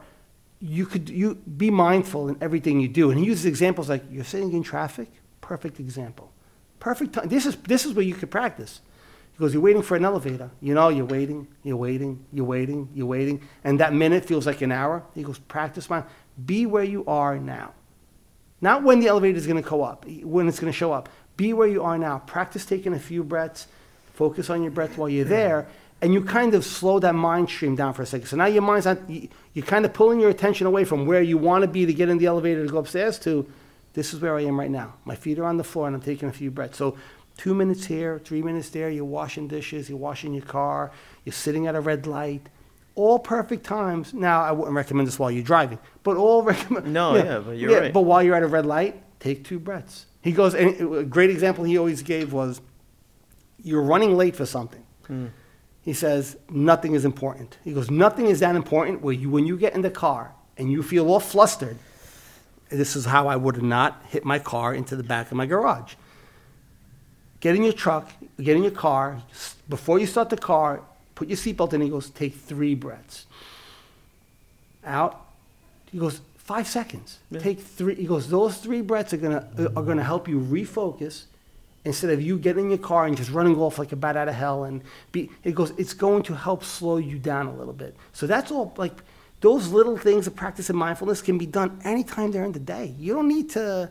[0.60, 4.22] You could you be mindful in everything you do, and he uses examples like you're
[4.22, 5.08] sitting in traffic.
[5.40, 6.30] Perfect example.
[6.78, 7.28] Perfect time.
[7.28, 8.82] This is this is where you could practice.
[9.32, 10.50] He goes, you're waiting for an elevator.
[10.60, 14.60] You know, you're waiting, you're waiting, you're waiting, you're waiting, and that minute feels like
[14.60, 15.02] an hour.
[15.14, 16.04] He goes, practice mind.
[16.44, 17.72] Be where you are now.
[18.64, 21.11] Not when the elevator is going to go up, when it's going to show up.
[21.37, 22.20] Be where you are now.
[22.20, 23.66] Practice taking a few breaths.
[24.14, 25.66] Focus on your breath while you're there,
[26.00, 28.27] and you kind of slow that mind stream down for a second.
[28.27, 28.98] So now your mind's not.
[29.11, 31.92] you- You're kind of pulling your attention away from where you want to be to
[31.92, 33.46] get in the elevator to go upstairs to.
[33.92, 34.94] This is where I am right now.
[35.05, 36.79] My feet are on the floor, and I'm taking a few breaths.
[36.79, 36.96] So
[37.37, 38.88] two minutes here, three minutes there.
[38.88, 39.90] You're washing dishes.
[39.90, 40.90] You're washing your car.
[41.27, 42.48] You're sitting at a red light.
[42.96, 44.14] All perfect times.
[44.14, 46.92] Now I wouldn't recommend this while you're driving, but all recommend.
[46.92, 47.92] No, yeah, but you're right.
[47.92, 50.07] But while you're at a red light, take two breaths.
[50.20, 52.61] He goes, and a great example he always gave was
[53.62, 54.85] you're running late for something.
[55.07, 55.26] Hmm.
[55.83, 57.59] He says, nothing is important.
[57.62, 60.72] He goes, nothing is that important where you, when you get in the car and
[60.72, 61.76] you feel all flustered,
[62.70, 65.44] this is how I would have not hit my car into the back of my
[65.44, 65.94] garage.
[67.40, 69.20] Get in your truck, get in your car,
[69.68, 70.80] before you start the car,
[71.14, 71.81] put your seatbelt in.
[71.81, 73.27] He goes, take three breaths.
[74.85, 75.27] Out.
[75.90, 77.18] He goes, five seconds.
[77.31, 77.40] Yeah.
[77.40, 77.94] Take three.
[77.94, 81.24] He goes, those three breaths are gonna uh, are gonna help you refocus
[81.85, 84.29] instead of you getting in your car and just running off like a bat out
[84.29, 84.64] of hell.
[84.64, 87.94] And be, it goes, it's going to help slow you down a little bit.
[88.12, 88.74] So that's all.
[88.77, 89.03] Like
[89.40, 92.94] those little things of practicing mindfulness can be done anytime during the day.
[92.98, 93.90] You don't need to.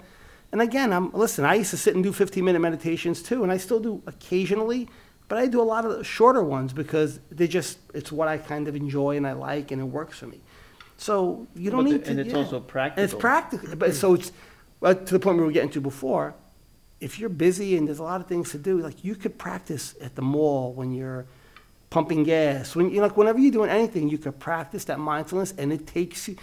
[0.52, 1.46] And again, I'm listen.
[1.46, 4.90] I used to sit and do 15 minute meditations too, and I still do occasionally.
[5.34, 8.38] But I do a lot of the shorter ones because they just it's what I
[8.38, 10.39] kind of enjoy and I like and it works for me.
[10.96, 12.12] So you don't But the- need to.
[12.12, 12.38] and it's yeah.
[12.38, 13.02] also practical.
[13.02, 13.58] And it's practical.
[13.69, 14.32] practical, but so it's
[14.80, 16.36] well, to the point we were getting to before.
[17.00, 19.96] if you're busy and there's a lot of things to do, like you could practice
[20.00, 21.26] at the mall when you're
[21.89, 22.76] pumping gas.
[22.76, 26.28] When you like whenever you're doing anything, you could practice that mindfulness, and it takes
[26.28, 26.36] you.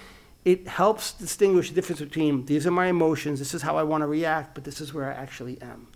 [0.45, 4.01] It helps distinguish the difference between these are my emotions, this is how I want
[4.03, 5.87] to react, but this is where I actually am.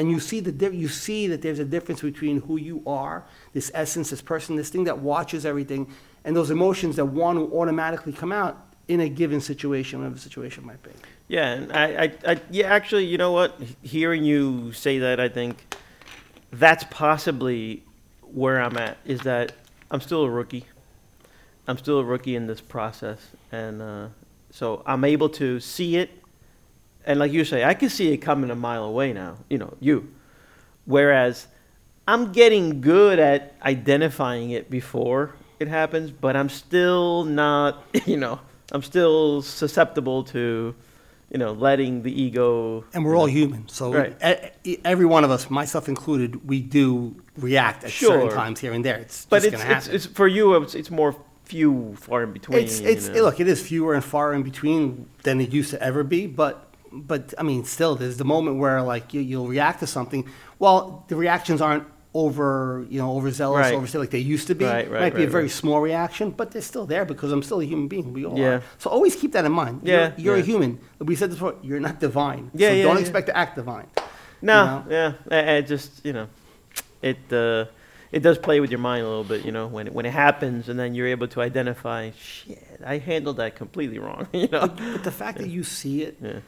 [0.00, 3.70] And you see the you see that there's a difference between who you are, this
[3.74, 5.92] essence, this person, this thing that watches everything,
[6.24, 10.64] and those emotions that want to automatically come out in a given situation, whatever situation
[10.64, 10.90] might be.
[11.28, 13.60] Yeah, and I, I, I, yeah, actually, you know what?
[13.82, 15.76] Hearing you say that, I think
[16.50, 17.84] that's possibly
[18.22, 18.96] where I'm at.
[19.04, 19.52] Is that
[19.90, 20.64] I'm still a rookie.
[21.68, 23.18] I'm still a rookie in this process,
[23.52, 24.06] and uh,
[24.50, 26.19] so I'm able to see it.
[27.04, 29.36] And like you say, I can see it coming a mile away now.
[29.48, 30.12] You know, you.
[30.84, 31.46] Whereas
[32.08, 37.84] I'm getting good at identifying it before it happens, but I'm still not.
[38.06, 38.40] You know,
[38.72, 40.74] I'm still susceptible to,
[41.30, 42.84] you know, letting the ego.
[42.94, 44.52] And we're all human, so Right.
[44.84, 48.96] every one of us, myself included, we do react at certain times here and there.
[48.98, 49.96] It's But just it's, going to it's, happen.
[49.96, 50.54] it's for you.
[50.62, 52.58] It's, it's more few, far in between.
[52.60, 53.22] It's, it's, you know.
[53.24, 56.69] look, it is fewer and far in between than it used to ever be, but,
[56.92, 60.28] but, I mean, still, there's the moment where, like, you, you'll react to something.
[60.58, 63.74] Well, the reactions aren't over, you know, overzealous, Right.
[63.74, 64.64] overzealous like they used to be.
[64.64, 67.60] Right, right, Might be a very small reaction, but they're still there because I'm still
[67.60, 68.12] a human being.
[68.12, 68.46] We all Yeah.
[68.56, 68.62] are.
[68.78, 69.82] So always keep that in mind.
[69.84, 70.80] Yeah, You're, you're a human.
[70.98, 72.50] We said this before, you're not divine.
[72.54, 73.00] Yeah, so yeah, don't yeah.
[73.02, 73.86] expect to act divine.
[74.42, 76.26] No, you yeah, I, I just you know,
[77.02, 77.66] it uh,
[78.10, 79.44] it does play with your mind a little bit.
[79.44, 82.98] You know, when it, when it happens, and then you're able to identify, shit, I
[82.98, 84.26] handled that completely wrong.
[84.32, 86.40] You know, But the fact that you see it, yeah,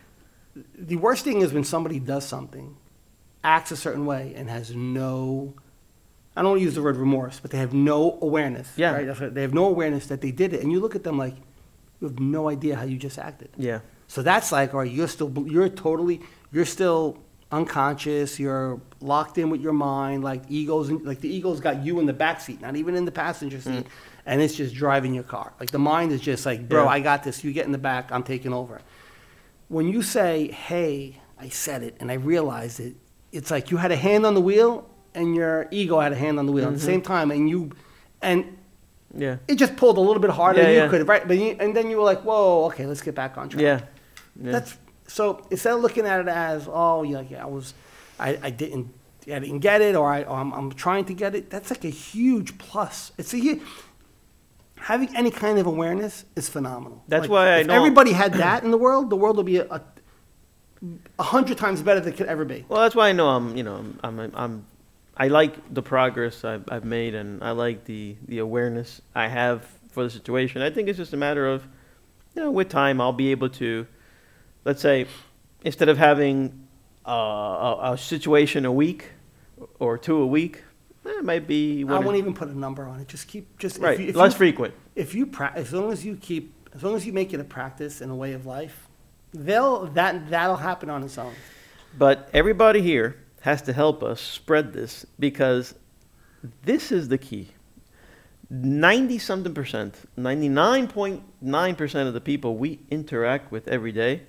[0.75, 2.77] the worst thing is when somebody does something,
[3.43, 5.55] acts a certain way, and has no,
[6.37, 8.71] I don't want to use the word remorse, but they have no awareness.
[8.77, 8.95] Yeah.
[8.95, 9.35] Right?
[9.35, 10.63] They have no awareness that they did it.
[10.63, 11.35] And you look at them like,
[12.01, 13.51] you have no idea how you just acted.
[13.57, 17.19] yeah, So that's like, all right, you're still, you're totally, you're still
[17.53, 22.07] unconscious, you're locked in with your mind, like egos, like the ego's got you in
[22.07, 23.63] the back seat, not even in the passenger mm.
[23.63, 23.87] seat,
[24.27, 25.53] and it's just driving your car.
[25.61, 26.91] Like the mind is just like, bro, Yeah.
[26.91, 28.81] I got this, you get in the back, I'm taking over.
[29.73, 32.95] When you say, hey, I said it and I realized it,
[33.33, 36.39] it's like you had a hand on the wheel and your ego had a hand
[36.39, 36.93] on the wheel at the Mhm.
[36.93, 37.71] same time, and you,
[38.21, 38.45] and
[39.17, 40.89] yeah, it just pulled a little bit harder Yeah, than you yeah.
[40.89, 41.27] could right?
[41.27, 43.63] But you, and then you were like, whoa, okay, let's get back on track.
[43.63, 43.81] yeah,
[44.43, 44.53] yeah.
[44.53, 47.73] That's so instead of looking at it as oh yeah, yeah I was
[48.21, 48.89] I, I didn't
[49.27, 51.49] I didn't get it or I I'm trying to get it.
[51.51, 53.13] That's like a huge plus.
[53.19, 53.61] It's a hu-
[54.83, 57.03] having any kind of awareness is phenomenal.
[57.09, 59.47] That's Like, why I if know- everybody had that in the world, the world would
[59.47, 59.81] be a, a,
[61.19, 62.65] a hundred times better than it could ever be.
[62.69, 64.67] Well, that's why I know I'm, you know, I'm, I'm, I'm
[65.17, 69.67] I like the progress I've, I've made, and I like the, the awareness I have
[69.91, 70.63] for the situation.
[70.63, 71.65] I think it's just a matter of,
[72.35, 73.87] you know, with time, I'll be able to,
[74.65, 75.07] let's say,
[75.65, 76.67] instead of having
[77.07, 79.11] uh, a, a situation a week
[79.79, 80.65] or two a week,
[81.05, 83.09] Eh, it might be I won't even put a number on it.
[83.09, 84.75] Just keep just right, If you, if less you, frequent.
[84.95, 87.45] if you pra- as long as you keep as long as you make it a
[87.45, 88.89] practice and a way of life,
[89.33, 91.35] they'll that that'll happen on its own.
[91.99, 95.75] But everybody here has to help us spread this because
[96.65, 97.49] this is the key.
[98.49, 104.23] 90 something percent, 99.9 percent of the people we interact with every day,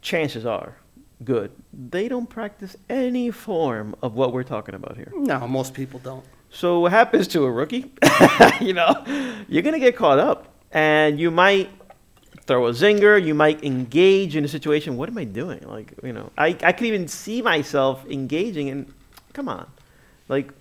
[0.00, 0.76] chances are
[1.24, 1.52] good.
[1.72, 5.12] They don't practice any form of what we're talking about here.
[5.14, 6.24] No, most people don't.
[6.50, 7.92] So what happens to a rookie?
[8.60, 9.04] you know,
[9.48, 11.70] you're gonna get caught up, and you might
[12.46, 13.22] throw a zinger.
[13.22, 14.96] You might engage in a situation.
[14.96, 15.66] What am I doing?
[15.66, 18.92] Like, you know, I I could even see myself engaging, and
[19.32, 19.66] come on,
[20.28, 20.52] like,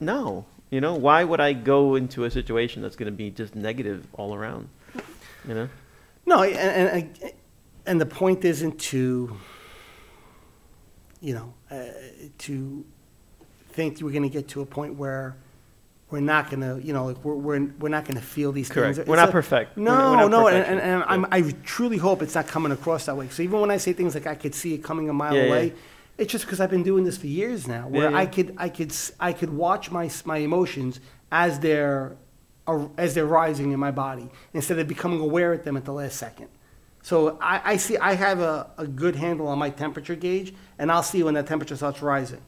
[0.00, 4.06] no, you know, why would I go into a situation that's gonna be just negative
[4.14, 4.68] all around?
[5.46, 5.68] You know,
[6.24, 6.56] No, and,
[7.20, 7.32] and,
[7.84, 9.36] and the point isn't to,
[11.24, 11.84] you know, uh,
[12.38, 12.84] to
[13.70, 15.34] think we're going to get to a point where
[16.10, 18.68] we're not going to, you know, like we're, we're, we're not going to feel these
[18.68, 18.96] correct.
[18.96, 19.08] things.
[19.08, 19.76] We're It's not a- perfect.
[19.76, 22.46] We're No, not- we're not no, and, and, and I'm, I truly hope it's not
[22.46, 23.30] coming across that way.
[23.30, 25.42] So even when I say things like I could see it coming a mile Yeah,
[25.44, 25.48] yeah.
[25.48, 25.72] away,
[26.18, 28.68] it's just because I've been doing this for years now, where Yeah, I could, I
[28.68, 31.00] could, I could watch my my emotions
[31.32, 32.16] as they're
[32.96, 36.16] as they're rising in my body instead of becoming aware of them at the last
[36.16, 36.48] second.
[37.04, 40.90] So I, I see I have a, a good handle on my temperature gauge, and
[40.90, 42.40] I'll see when that temperature starts rising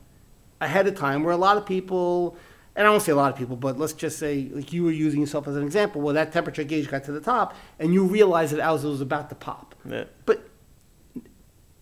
[0.63, 1.25] ahead of time.
[1.25, 2.39] Where a lot of people,
[2.75, 4.91] and I won't say a lot of people, but let's just say like you were
[4.91, 8.05] using yourself as an example, where that temperature gauge got to the top, and you
[8.05, 9.75] realized that as it was about to pop.
[9.85, 10.05] Yeah.
[10.25, 10.49] But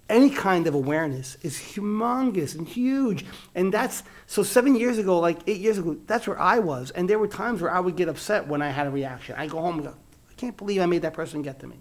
[0.08, 3.24] any kind of awareness is humongous and huge.
[3.54, 6.90] And that's so seven years ago, like eight years ago, that's where I was.
[6.90, 9.36] And there were times where I would get upset when I had a reaction.
[9.38, 9.94] I go home and go,
[10.28, 11.76] I can't believe I made that person get to me.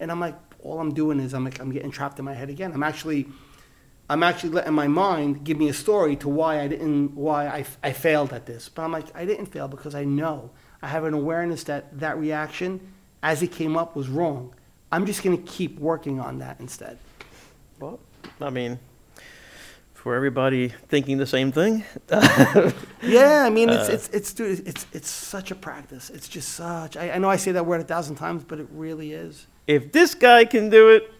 [0.00, 2.50] And I'm like, all I'm doing is I'm like, I'm getting trapped in my head
[2.50, 2.72] again.
[2.72, 3.26] I'm actually
[4.10, 7.64] I'm actually letting my mind give me a story to why I didn't, why I,
[7.82, 8.68] I failed at this.
[8.68, 10.50] But I'm like, I didn't fail because I know.
[10.80, 12.80] I have an awareness that that reaction,
[13.22, 14.54] as it came up, was wrong.
[14.90, 16.96] I'm just going to keep working on that instead.
[17.78, 18.00] Well,
[18.40, 18.78] I mean,
[19.92, 21.84] for everybody thinking the same thing,
[23.02, 26.08] Yeah, I mean, Uh, it's, it's, it's, dude, it's, it's such a practice.
[26.08, 28.68] It's just such, I, I know I say that word a thousand times, but it
[28.72, 29.46] really is.
[29.68, 31.12] If this guy can do it,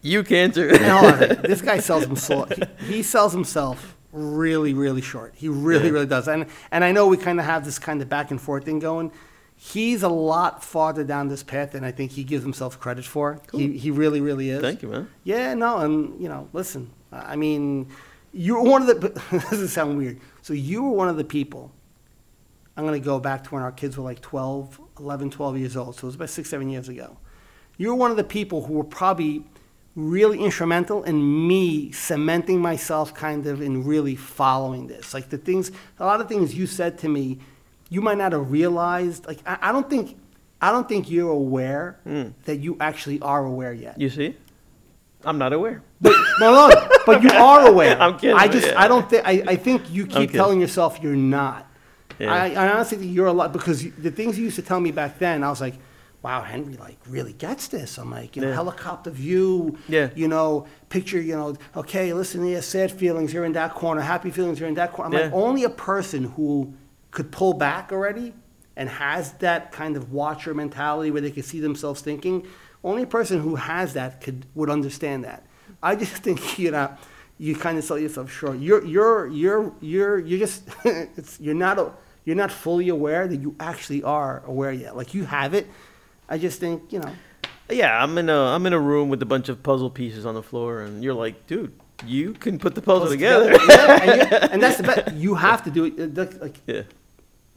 [0.00, 0.70] you can too.
[0.70, 2.50] And hold on, this guy sells himself.
[2.86, 5.34] He, he sells himself really, really short.
[5.36, 5.90] He really, Yeah.
[5.90, 6.26] really does.
[6.28, 8.78] And and I know we kind of have this kind of back and forth thing
[8.78, 9.12] going.
[9.56, 13.40] He's a lot farther down this path than I think he gives himself credit for.
[13.52, 14.62] He he really, really is.
[14.62, 15.10] Thank you, man.
[15.24, 16.90] Yeah, no, and you know, listen.
[17.12, 17.88] I mean,
[18.32, 19.08] you were one of the.
[19.32, 20.18] this does sound weird.
[20.40, 21.72] So you were one of the people.
[22.76, 25.76] I'm going to go back to when our kids were like 12, 11, 12 years
[25.76, 25.96] old.
[25.96, 27.18] So it was about six, seven years ago.
[27.80, 29.42] You were one of the people who were probably
[29.96, 35.14] really instrumental in me cementing myself kind of in really following this.
[35.14, 37.38] Like the things, a lot of things you said to me,
[37.88, 39.26] you might not have realized.
[39.26, 40.18] Like I, I don't think,
[40.60, 42.34] I don't think you're aware Mm.
[42.44, 43.98] that you actually are aware yet.
[43.98, 44.36] You see?
[45.24, 45.82] I'm not aware.
[46.02, 47.98] But, no, no, but you are aware.
[47.98, 48.78] I'm kidding, I just, yeah.
[48.78, 51.66] I don't think, I, I think you keep telling yourself you're not.
[52.18, 52.30] Yeah.
[52.30, 54.90] I, I honestly think you're a lot, because the things you used to tell me
[54.92, 55.76] back then, I was like,
[56.22, 57.96] wow, Henry like really gets this.
[57.98, 58.54] I'm like, you know, Yeah.
[58.54, 60.10] helicopter view, Yeah.
[60.14, 64.02] you know, picture, you know, okay, listen to here, sad feelings, you're in that corner,
[64.02, 65.16] happy feelings, you're in that corner.
[65.16, 66.74] I'm like, only a person who
[67.10, 68.34] could pull back already
[68.76, 72.46] and has that kind of watcher mentality where they can see themselves thinking,
[72.84, 75.44] only a person who has that could would understand that.
[75.82, 76.90] I just think you know
[77.38, 78.58] you kind of sell yourself short.
[78.58, 81.92] You're you're you're you're you're just it's you're not a,
[82.26, 84.96] you're not fully aware that you actually are aware yet.
[84.96, 85.66] Like you have it.
[86.30, 87.12] I just think you know.
[87.68, 90.34] Yeah, I'm in a I'm in a room with a bunch of puzzle pieces on
[90.34, 91.72] the floor, and you're like, dude,
[92.06, 93.52] you can put the puzzle together.
[93.68, 95.14] yeah, and, you and that's the best.
[95.14, 96.40] You have to do it.
[96.40, 96.82] Like, yeah,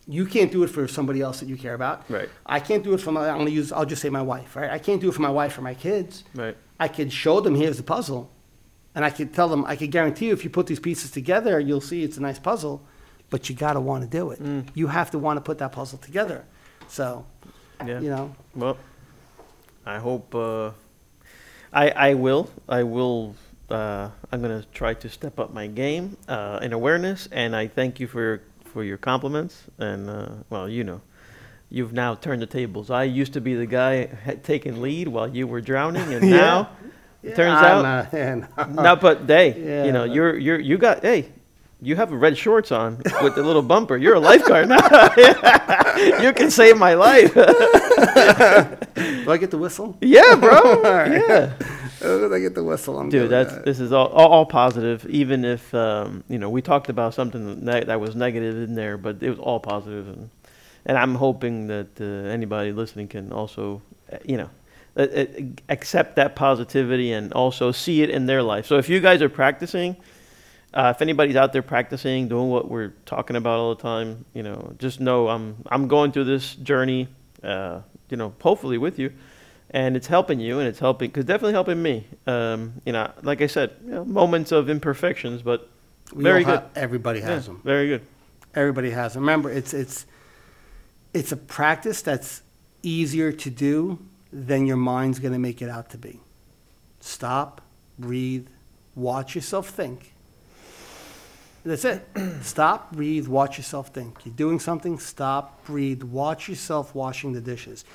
[0.07, 2.09] you can't do it for somebody else that you care about.
[2.09, 2.29] Right.
[2.45, 3.29] I can't do it for my.
[3.29, 3.71] I'm gonna use.
[3.71, 4.55] I'll just say my wife.
[4.55, 4.69] Right.
[4.69, 6.23] I can't do it for my wife or my kids.
[6.35, 6.57] right.
[6.79, 8.31] I could show them here's the puzzle,
[8.95, 11.59] and I could tell them I could guarantee you if you put these pieces together,
[11.59, 12.85] you'll see it's a nice puzzle,
[13.29, 14.41] but you got to want to do it.
[14.41, 14.67] Mm.
[14.73, 16.45] You have to want to put that puzzle together.
[16.87, 17.25] So,
[17.87, 17.99] Yeah.
[18.01, 18.77] you know, Well,
[19.85, 20.71] I hope uh,
[21.73, 23.35] I I will I will
[23.69, 27.99] uh, I'm gonna try to step up my game uh, in awareness, and I thank
[27.99, 29.63] you for for your compliments.
[29.79, 31.01] And uh, well, you know,
[31.69, 32.89] you've now turned the tables.
[32.89, 36.37] I used to be the guy had taken lead while you were drowning, and Yeah.
[36.37, 36.69] now
[37.23, 38.81] it turns I'm out not- yeah, no.
[38.83, 39.01] not.
[39.01, 41.29] But hey, you know, you're you're you got hey.
[41.83, 43.97] You have red shorts on with the little bumper.
[43.97, 45.13] You're a lifeguard now.
[46.21, 47.33] you can save my life.
[47.33, 47.41] Do
[49.31, 49.97] I get the whistle?
[50.01, 50.81] Yeah, bro.
[50.81, 51.11] right.
[51.11, 51.53] Yeah,
[52.01, 52.99] Oh, I get the whistle.
[52.99, 53.29] I'm dude.
[53.29, 53.65] That's that.
[53.65, 55.05] this is all, all all positive.
[55.09, 58.97] Even if um, you know we talked about something that, that was negative in there,
[58.97, 60.29] but it was all positive, and
[60.85, 64.49] and I'm hoping that uh, anybody listening can also, uh, you know,
[65.69, 68.65] accept that positivity and also see it in their life.
[68.65, 69.97] So if you guys are practicing.
[70.73, 74.41] Uh, if anybody's out there practicing, doing what we're talking about all the time, you
[74.41, 77.07] know, just know I'm I'm going through this journey,
[77.43, 79.11] uh, you know, hopefully with you,
[79.69, 82.07] and it's helping you, and it's helping, cause definitely helping me.
[82.25, 85.69] Um, you know, like I said, you know, moments of imperfections, but
[86.11, 86.59] We very good.
[86.59, 87.61] ha- everybody Yeah, has them.
[87.63, 88.01] very good.
[88.55, 89.21] Everybody has them.
[89.23, 90.07] Remember, it's it's
[91.13, 92.41] it's a practice that's
[92.81, 93.99] easier to do
[94.31, 96.19] than your mind's going to make it out to be.
[96.99, 97.61] Stop,
[97.99, 98.47] breathe,
[98.95, 100.12] watch yourself think.
[101.65, 102.05] That's it.
[102.41, 104.25] stop, breathe, watch yourself think.
[104.25, 107.85] You're doing something, stop, breathe, watch yourself washing the dishes.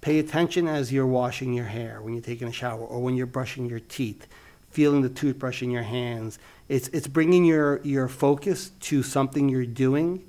[0.00, 3.26] Pay attention as you're washing your hair, when you're taking a shower, or when you're
[3.26, 4.26] brushing your teeth,
[4.70, 6.38] feeling the toothbrush in your hands.
[6.68, 10.24] It's, it's bringing your, your focus to something you're doing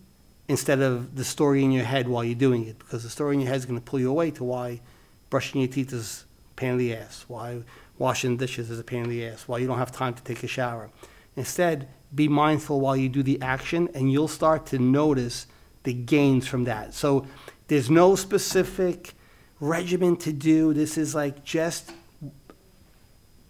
[0.50, 3.40] instead of the story in your head while you're doing it, because the story in
[3.40, 4.82] your head is going to pull you away to why
[5.30, 6.26] brushing your teeth is
[6.58, 7.62] pain in the ass, why
[7.98, 10.44] washing dishes is a pain in the ass, why you don't have time to take
[10.44, 10.90] a shower.
[11.36, 15.48] Instead, be mindful while you do the action, and you'll start to notice
[15.84, 16.94] the gains from that.
[16.94, 17.26] So
[17.68, 19.14] there's no specific
[19.60, 20.74] regimen to do.
[20.74, 21.92] This is like just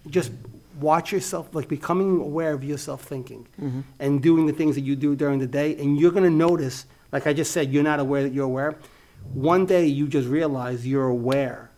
[0.08, 0.32] just
[0.80, 3.82] watch yourself, like becoming aware of yourself thinking mm-hmm.
[4.00, 5.76] and doing the things that you do during the day.
[5.78, 8.76] And you're going to notice, like I just said, you're not aware that you're aware.
[9.34, 11.70] One day you just realize you're aware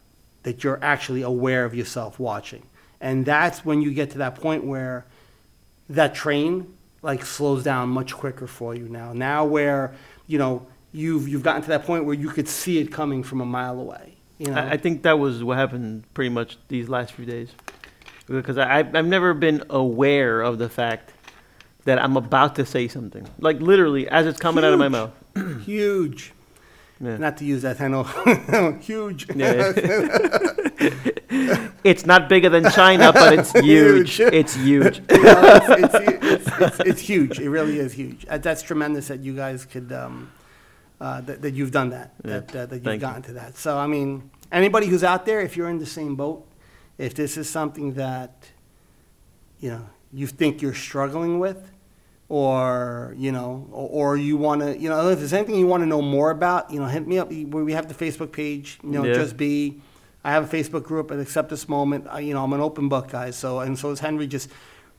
[0.44, 2.64] that you're actually aware of yourself watching.
[3.02, 5.06] And that's when you get to that point where
[5.90, 9.14] that train like slows down much quicker for you now.
[9.14, 9.94] Now where,
[10.28, 13.42] you know, you've you've gotten to that point where you could see it coming from
[13.42, 14.16] a mile away.
[14.40, 14.56] You know?
[14.56, 17.52] I, I think that was what happened pretty much these last few days.
[18.28, 21.12] Because I, I've I've never been aware of the fact
[21.86, 23.28] that I'm about to say something.
[23.40, 25.12] Like literally, as it's coming out of my mouth.
[25.66, 26.33] Huge.
[27.04, 27.18] Yeah.
[27.18, 28.04] Not to use that, I know.
[28.82, 29.28] Huge.
[31.84, 34.14] It's not bigger than China, but it's huge.
[34.16, 34.34] Huge.
[34.34, 35.00] It's huge.
[35.00, 35.96] No, it's, it's,
[36.48, 37.40] it's, it's, it's huge.
[37.40, 38.26] It really is huge.
[38.30, 40.32] Uh, That's tremendous that you guys could, um,
[41.02, 42.40] uh, that, that you've done that, Yeah.
[42.40, 43.08] that, uh, that you've Thank you.
[43.08, 43.58] gotten to that.
[43.58, 46.46] So, I mean, anybody who's out there, if you're in the same boat,
[46.98, 48.48] if this is something that,
[49.60, 51.70] you know, you think you're struggling with,
[52.30, 55.82] or, you know, or, or you want to, you know, if there's anything you want
[55.84, 57.30] to know more about, you know, hit me up.
[57.30, 59.14] We have the Facebook page, you know, Yeah.
[59.14, 59.82] just be.
[60.24, 62.08] I have a Facebook group at Accept This Moment.
[62.10, 63.36] I, you know, I'm an open book, guys.
[63.36, 64.26] So, and so is Henry.
[64.26, 64.50] Just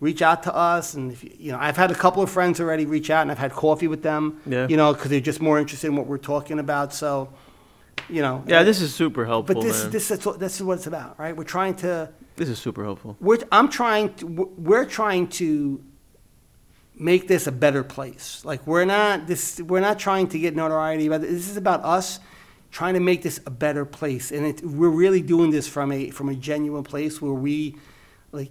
[0.01, 0.93] reach out to us.
[0.95, 3.31] And, if you, you know, I've had a couple of friends already reach out and
[3.31, 4.69] I've had coffee with them, Yeah.
[4.69, 6.93] you know, because they're just more interested in what we're talking about.
[6.93, 7.31] So,
[8.11, 8.45] you know.
[8.47, 9.93] Yeah, this is super helpful, But this, man.
[9.93, 11.35] this, is what, this is what it's about, right?
[11.35, 13.17] We're trying to, this is super helpful.
[13.19, 15.83] we're, I'm trying to, we're trying to
[16.97, 18.45] make this a better place.
[18.45, 21.09] Like we're not this, we're not trying to get notoriety.
[21.09, 22.21] But this is about us
[22.71, 26.11] trying to make this a better place, and it, we're really doing this from a
[26.11, 27.77] from a genuine place where we,
[28.33, 28.51] like,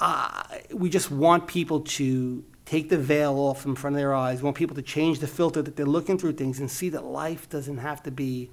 [0.00, 0.42] uh,
[0.74, 4.40] we just want people to take the veil off in front of their eyes.
[4.40, 7.04] We want people to change the filter that they're looking through things and see that
[7.04, 8.50] life doesn't have to be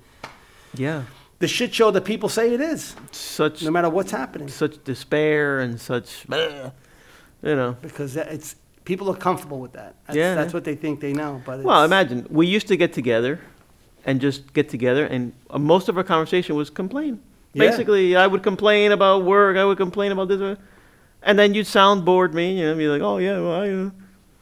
[0.75, 1.03] Yeah,
[1.39, 4.47] the shit show that people say it is, such no matter what's happening.
[4.47, 7.75] such despair and such, you know.
[7.81, 8.55] because it's
[8.85, 9.95] people are comfortable with that.
[10.07, 10.35] That's, Yeah.
[10.35, 11.41] that's what they think they know.
[11.45, 13.39] But Well, imagine we used to get together
[14.05, 17.19] and just get together, and uh, most of our conversation was complain.
[17.53, 17.69] Yeah.
[17.69, 19.57] Basically, I would complain about work.
[19.57, 20.55] I would complain about this, uh,
[21.21, 23.89] and then you'd soundboard me, you know, be like, "Oh yeah, well, I," uh,"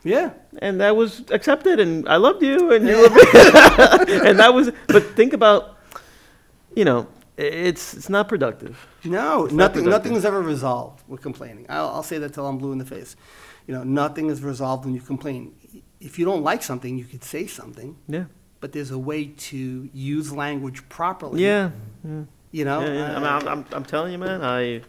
[0.03, 0.29] yeah,
[0.59, 4.71] and that was accepted, and I loved you, and you loved me, and that was.
[4.87, 5.77] But think about,
[6.73, 7.05] you know,
[7.37, 8.87] it's it's not productive.
[9.03, 9.85] no, It's not nothing, productive.
[9.89, 11.65] nothing is ever resolved with complaining.
[11.69, 13.15] I'll, I'll say that till I'm blue in the face.
[13.68, 15.53] You know, nothing is resolved when you complain.
[15.99, 18.26] If you don't like something, you could say something, Yeah.
[18.59, 21.43] but there's a way to use language properly.
[21.43, 21.70] Yeah.
[22.03, 22.24] yeah.
[22.51, 22.82] you know.
[22.82, 23.16] Yeah, yeah.
[23.16, 24.41] I mean, Uh, I'm, I'm, I'm telling you, man.
[24.43, 24.82] I,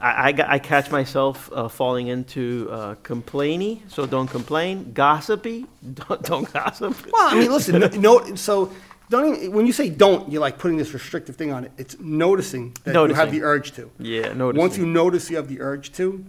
[0.00, 4.92] I, I, I catch myself uh, falling into uh, complainy, so don't complain.
[4.92, 6.96] Gossipy, don't, don't gossip.
[7.12, 7.86] well, I mean, listen, no,
[8.28, 8.34] no.
[8.34, 8.70] So.
[9.10, 11.72] Don't even, when you say don't, you're like putting this restrictive thing on it.
[11.76, 13.90] It's noticing that you have the urge to.
[13.98, 14.52] Yeah, no.
[14.52, 16.24] Once you notice you have the urge to,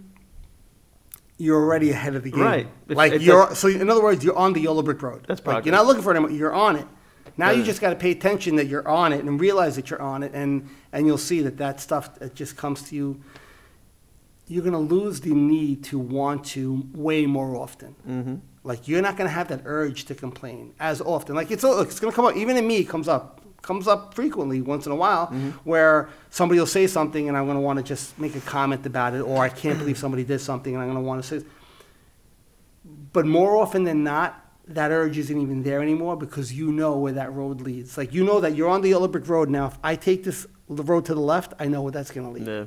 [1.42, 2.40] you're already ahead of the game.
[2.52, 2.66] Right.
[2.88, 5.24] It's- Like it's you're so in other words, you're on the yellow brick road.
[5.28, 6.30] That's like, You're not looking for it anymore.
[6.40, 6.86] You're on it.
[7.36, 10.02] Now you just got to pay attention that you're on it and realize that you're
[10.02, 13.20] on it, and and you'll see that that stuff that just comes to you.
[14.48, 17.90] You're gonna lose the need to want to way more often.
[18.04, 18.34] hmm
[18.64, 21.34] Like you're not gonna have that urge to complain as often.
[21.34, 22.36] Like it's it's gonna come up.
[22.36, 25.26] Even in me, it comes up comes up frequently once in a while,
[25.64, 29.14] where somebody will say something and I'm gonna want to just make a comment about
[29.14, 31.46] it, or I can't believe somebody did something and I'm gonna want to say.
[33.12, 34.38] But more often than not,
[34.68, 37.96] that urge isn't even there anymore because you know where that road leads.
[37.96, 39.66] Like you know that you're on the yellow brick road now.
[39.66, 42.64] If I take this road to the left, I know where that's gonna lead Yeah.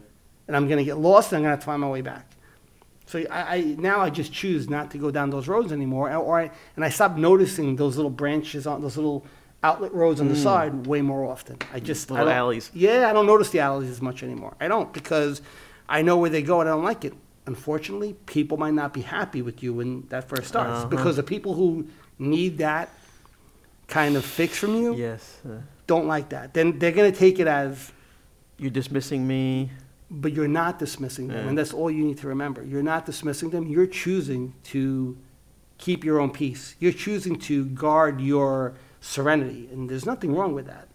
[0.48, 2.02] and I'm going to get lost and I'm going to have to find my way
[2.02, 2.30] back.
[3.08, 6.40] So I, I now I just choose not to go down those roads anymore, or
[6.40, 9.26] I and I stop noticing those little branches on those little
[9.66, 11.58] outlet roads on the side way more often.
[11.74, 12.66] I just I Little don't- alleys.
[12.74, 14.54] Yeah, I don't notice the alleys as much anymore.
[14.60, 15.42] I don't because
[15.98, 17.14] I know where they go and I don't like it.
[17.48, 20.88] Unfortunately, people might not be happy with you when that first starts Uh-huh.
[20.96, 21.88] because the people who
[22.18, 22.88] need that
[23.88, 25.24] kind of fix from you Yes.
[25.48, 26.54] Uh, don't like that.
[26.54, 27.92] Then they're going to take it as
[28.58, 29.70] you're dismissing me.
[30.26, 32.62] but you're not dismissing them, and that's all you need to remember.
[32.64, 33.64] You're not dismissing them.
[33.68, 35.18] You're choosing to
[35.80, 36.76] keep your own peace.
[36.80, 38.76] You're choosing to guard your
[39.06, 40.88] serenity, and there's nothing wrong with that.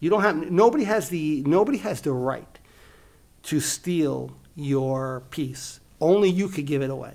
[0.00, 2.58] You don't have nobody has the nobody has the right
[3.44, 5.80] to steal your peace.
[6.00, 7.14] Only you could give it away.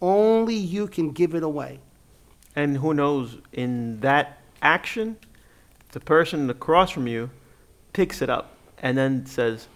[0.00, 1.80] Only you can give it away.
[2.54, 5.16] And who knows, in that action,
[5.92, 7.30] the person across from you
[7.92, 9.68] picks it up and then says,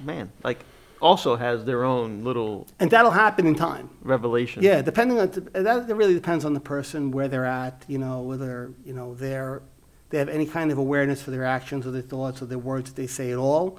[0.00, 0.64] man, like,
[1.00, 3.90] also has their own little And that'll happen in time.
[4.02, 4.62] revelation.
[4.62, 7.84] Yeah, depending on that, really depends on the person where they're at.
[7.88, 9.62] You know, whether you know they're
[10.10, 12.90] they have any kind of awareness for their actions or their thoughts or their words
[12.90, 13.78] that they say at all.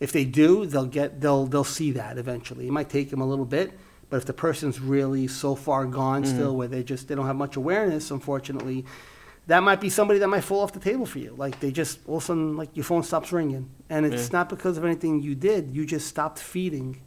[0.00, 2.66] If they do, they'll get they'll they'll see that eventually.
[2.66, 3.72] It might take them a little bit,
[4.10, 6.34] but if the person's really so far gone mm-hmm.
[6.34, 8.84] still where they just they don't have much awareness, unfortunately,
[9.46, 11.34] that might be somebody that might fall off the table for you.
[11.36, 14.38] Like they just all of a sudden like your phone stops ringing, and it's Yeah.
[14.38, 15.70] not because of anything you did.
[15.70, 17.00] You just stopped feeding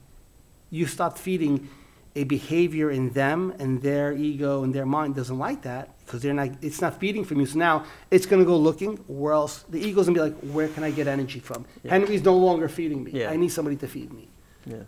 [0.71, 1.67] you stopped feeding
[2.15, 6.33] a behavior in them and their ego and their mind doesn't like that because they're
[6.33, 9.65] not it's not feeding from you so now it's going to go looking where else
[9.69, 11.89] the ego's going to be like where can i get energy from Yeah.
[11.91, 13.31] henry's no longer feeding me Yeah.
[13.31, 14.27] i need somebody to feed me
[14.67, 14.83] Yeah.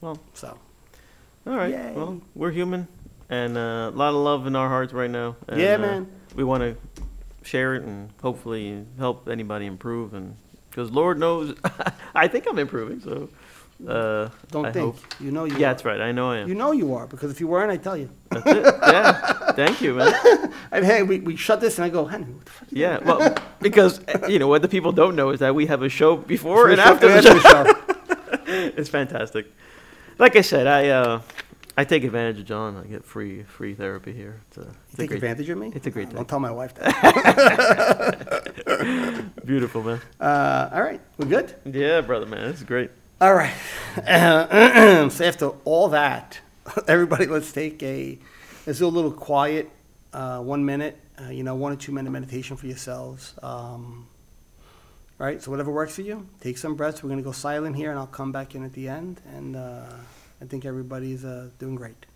[0.00, 0.58] Well, So,
[1.46, 1.70] all right.
[1.70, 1.92] Yay.
[1.94, 2.88] Well, we're human,
[3.30, 5.36] and uh, a lot of love in our hearts right now.
[5.48, 6.06] And, yeah, uh, man.
[6.36, 6.76] We want to
[7.42, 10.36] share it and hopefully help anybody improve and
[10.70, 11.54] because lord knows
[12.14, 13.28] i think i'm improving so
[13.88, 14.94] uh Don't I think.
[14.94, 15.72] hope- You know you yeah are.
[15.74, 16.00] that's right.
[16.00, 16.48] I know i am.
[16.48, 18.08] You know you are, because if you weren't, I'd tell you.
[18.30, 18.64] that's it.
[18.64, 19.52] Yeah.
[19.52, 20.14] Thank you man.
[20.72, 23.34] And hey, we, we shut this and I go, honey, what the fuck yeah well
[23.60, 26.16] because uh, you know what the people don't know is that we have a show
[26.16, 28.72] before and after the show the show.
[28.80, 29.44] it's fantastic.
[30.18, 31.20] Like i said i uh
[31.76, 34.96] i take advantage of john i get free free therapy here it's a, it's You
[34.96, 35.72] take great advantage of me?
[35.74, 36.26] it's a great Don't thing.
[36.26, 36.92] tell my wife that.
[39.44, 41.54] beautiful man Uh, all right, we're good?
[41.64, 43.54] yeah brother man is great All right.
[45.10, 46.38] so after all that,
[46.88, 48.18] everybody, let's take a
[48.66, 49.70] let's do a little quiet,
[50.12, 53.32] uh, one minute, uh, you know, one or two minute meditation for yourselves.
[53.42, 54.06] Um,
[55.18, 55.40] all right.
[55.42, 57.02] So whatever works for you, take some breaths.
[57.02, 59.22] We're gonna go silent here, and I'll come back in at the end.
[59.34, 59.86] And uh,
[60.40, 62.06] I think everybody's uh, doing great.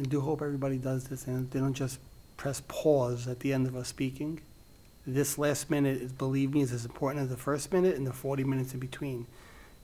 [0.00, 1.98] I do hope everybody does this and they don't just
[2.36, 4.40] press pause at the end of us speaking.
[5.06, 8.12] This last minute is, believe me, is as important as the first minute and the
[8.12, 9.26] 40 minutes in between.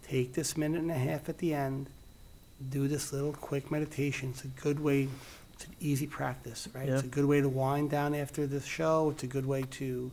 [0.08, 1.88] Take this minute and a half at the end,
[2.70, 4.30] do this little quick meditation.
[4.30, 5.08] It's a good way,
[5.52, 6.88] it's an easy practice, right?
[6.88, 9.10] It's a good way to wind down after this show.
[9.10, 10.10] It's a good way to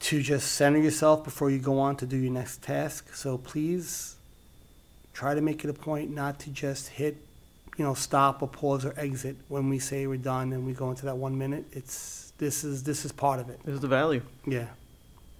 [0.00, 3.14] to just center yourself before you go on to do your next task.
[3.14, 4.16] So please
[5.12, 7.16] try to make it a point not to just hit
[7.78, 10.90] you know, stop or pause or exit when we say we're done and we go
[10.90, 11.64] into that one minute.
[11.72, 13.60] It's this is this is part of it.
[13.64, 14.66] this is the value Yeah.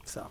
[0.05, 0.27] So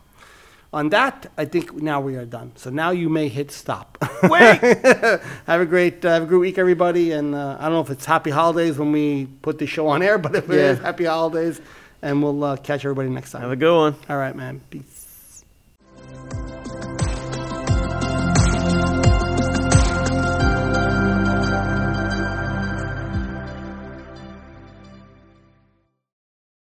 [0.74, 2.54] on that, I think now we are done.
[2.56, 3.98] So now you may hit stop.
[4.24, 4.58] wait
[5.48, 7.12] have a great uh, have a great week, everybody.
[7.12, 10.02] And uh, I don't know if it's happy holidays when we put the show on
[10.02, 10.72] air, but if it Yeah.
[10.72, 11.62] is, happy holidays.
[12.02, 13.42] And we'll uh, catch everybody next time.
[13.42, 14.60] have a good one All right, man.
[14.72, 15.01] Peace.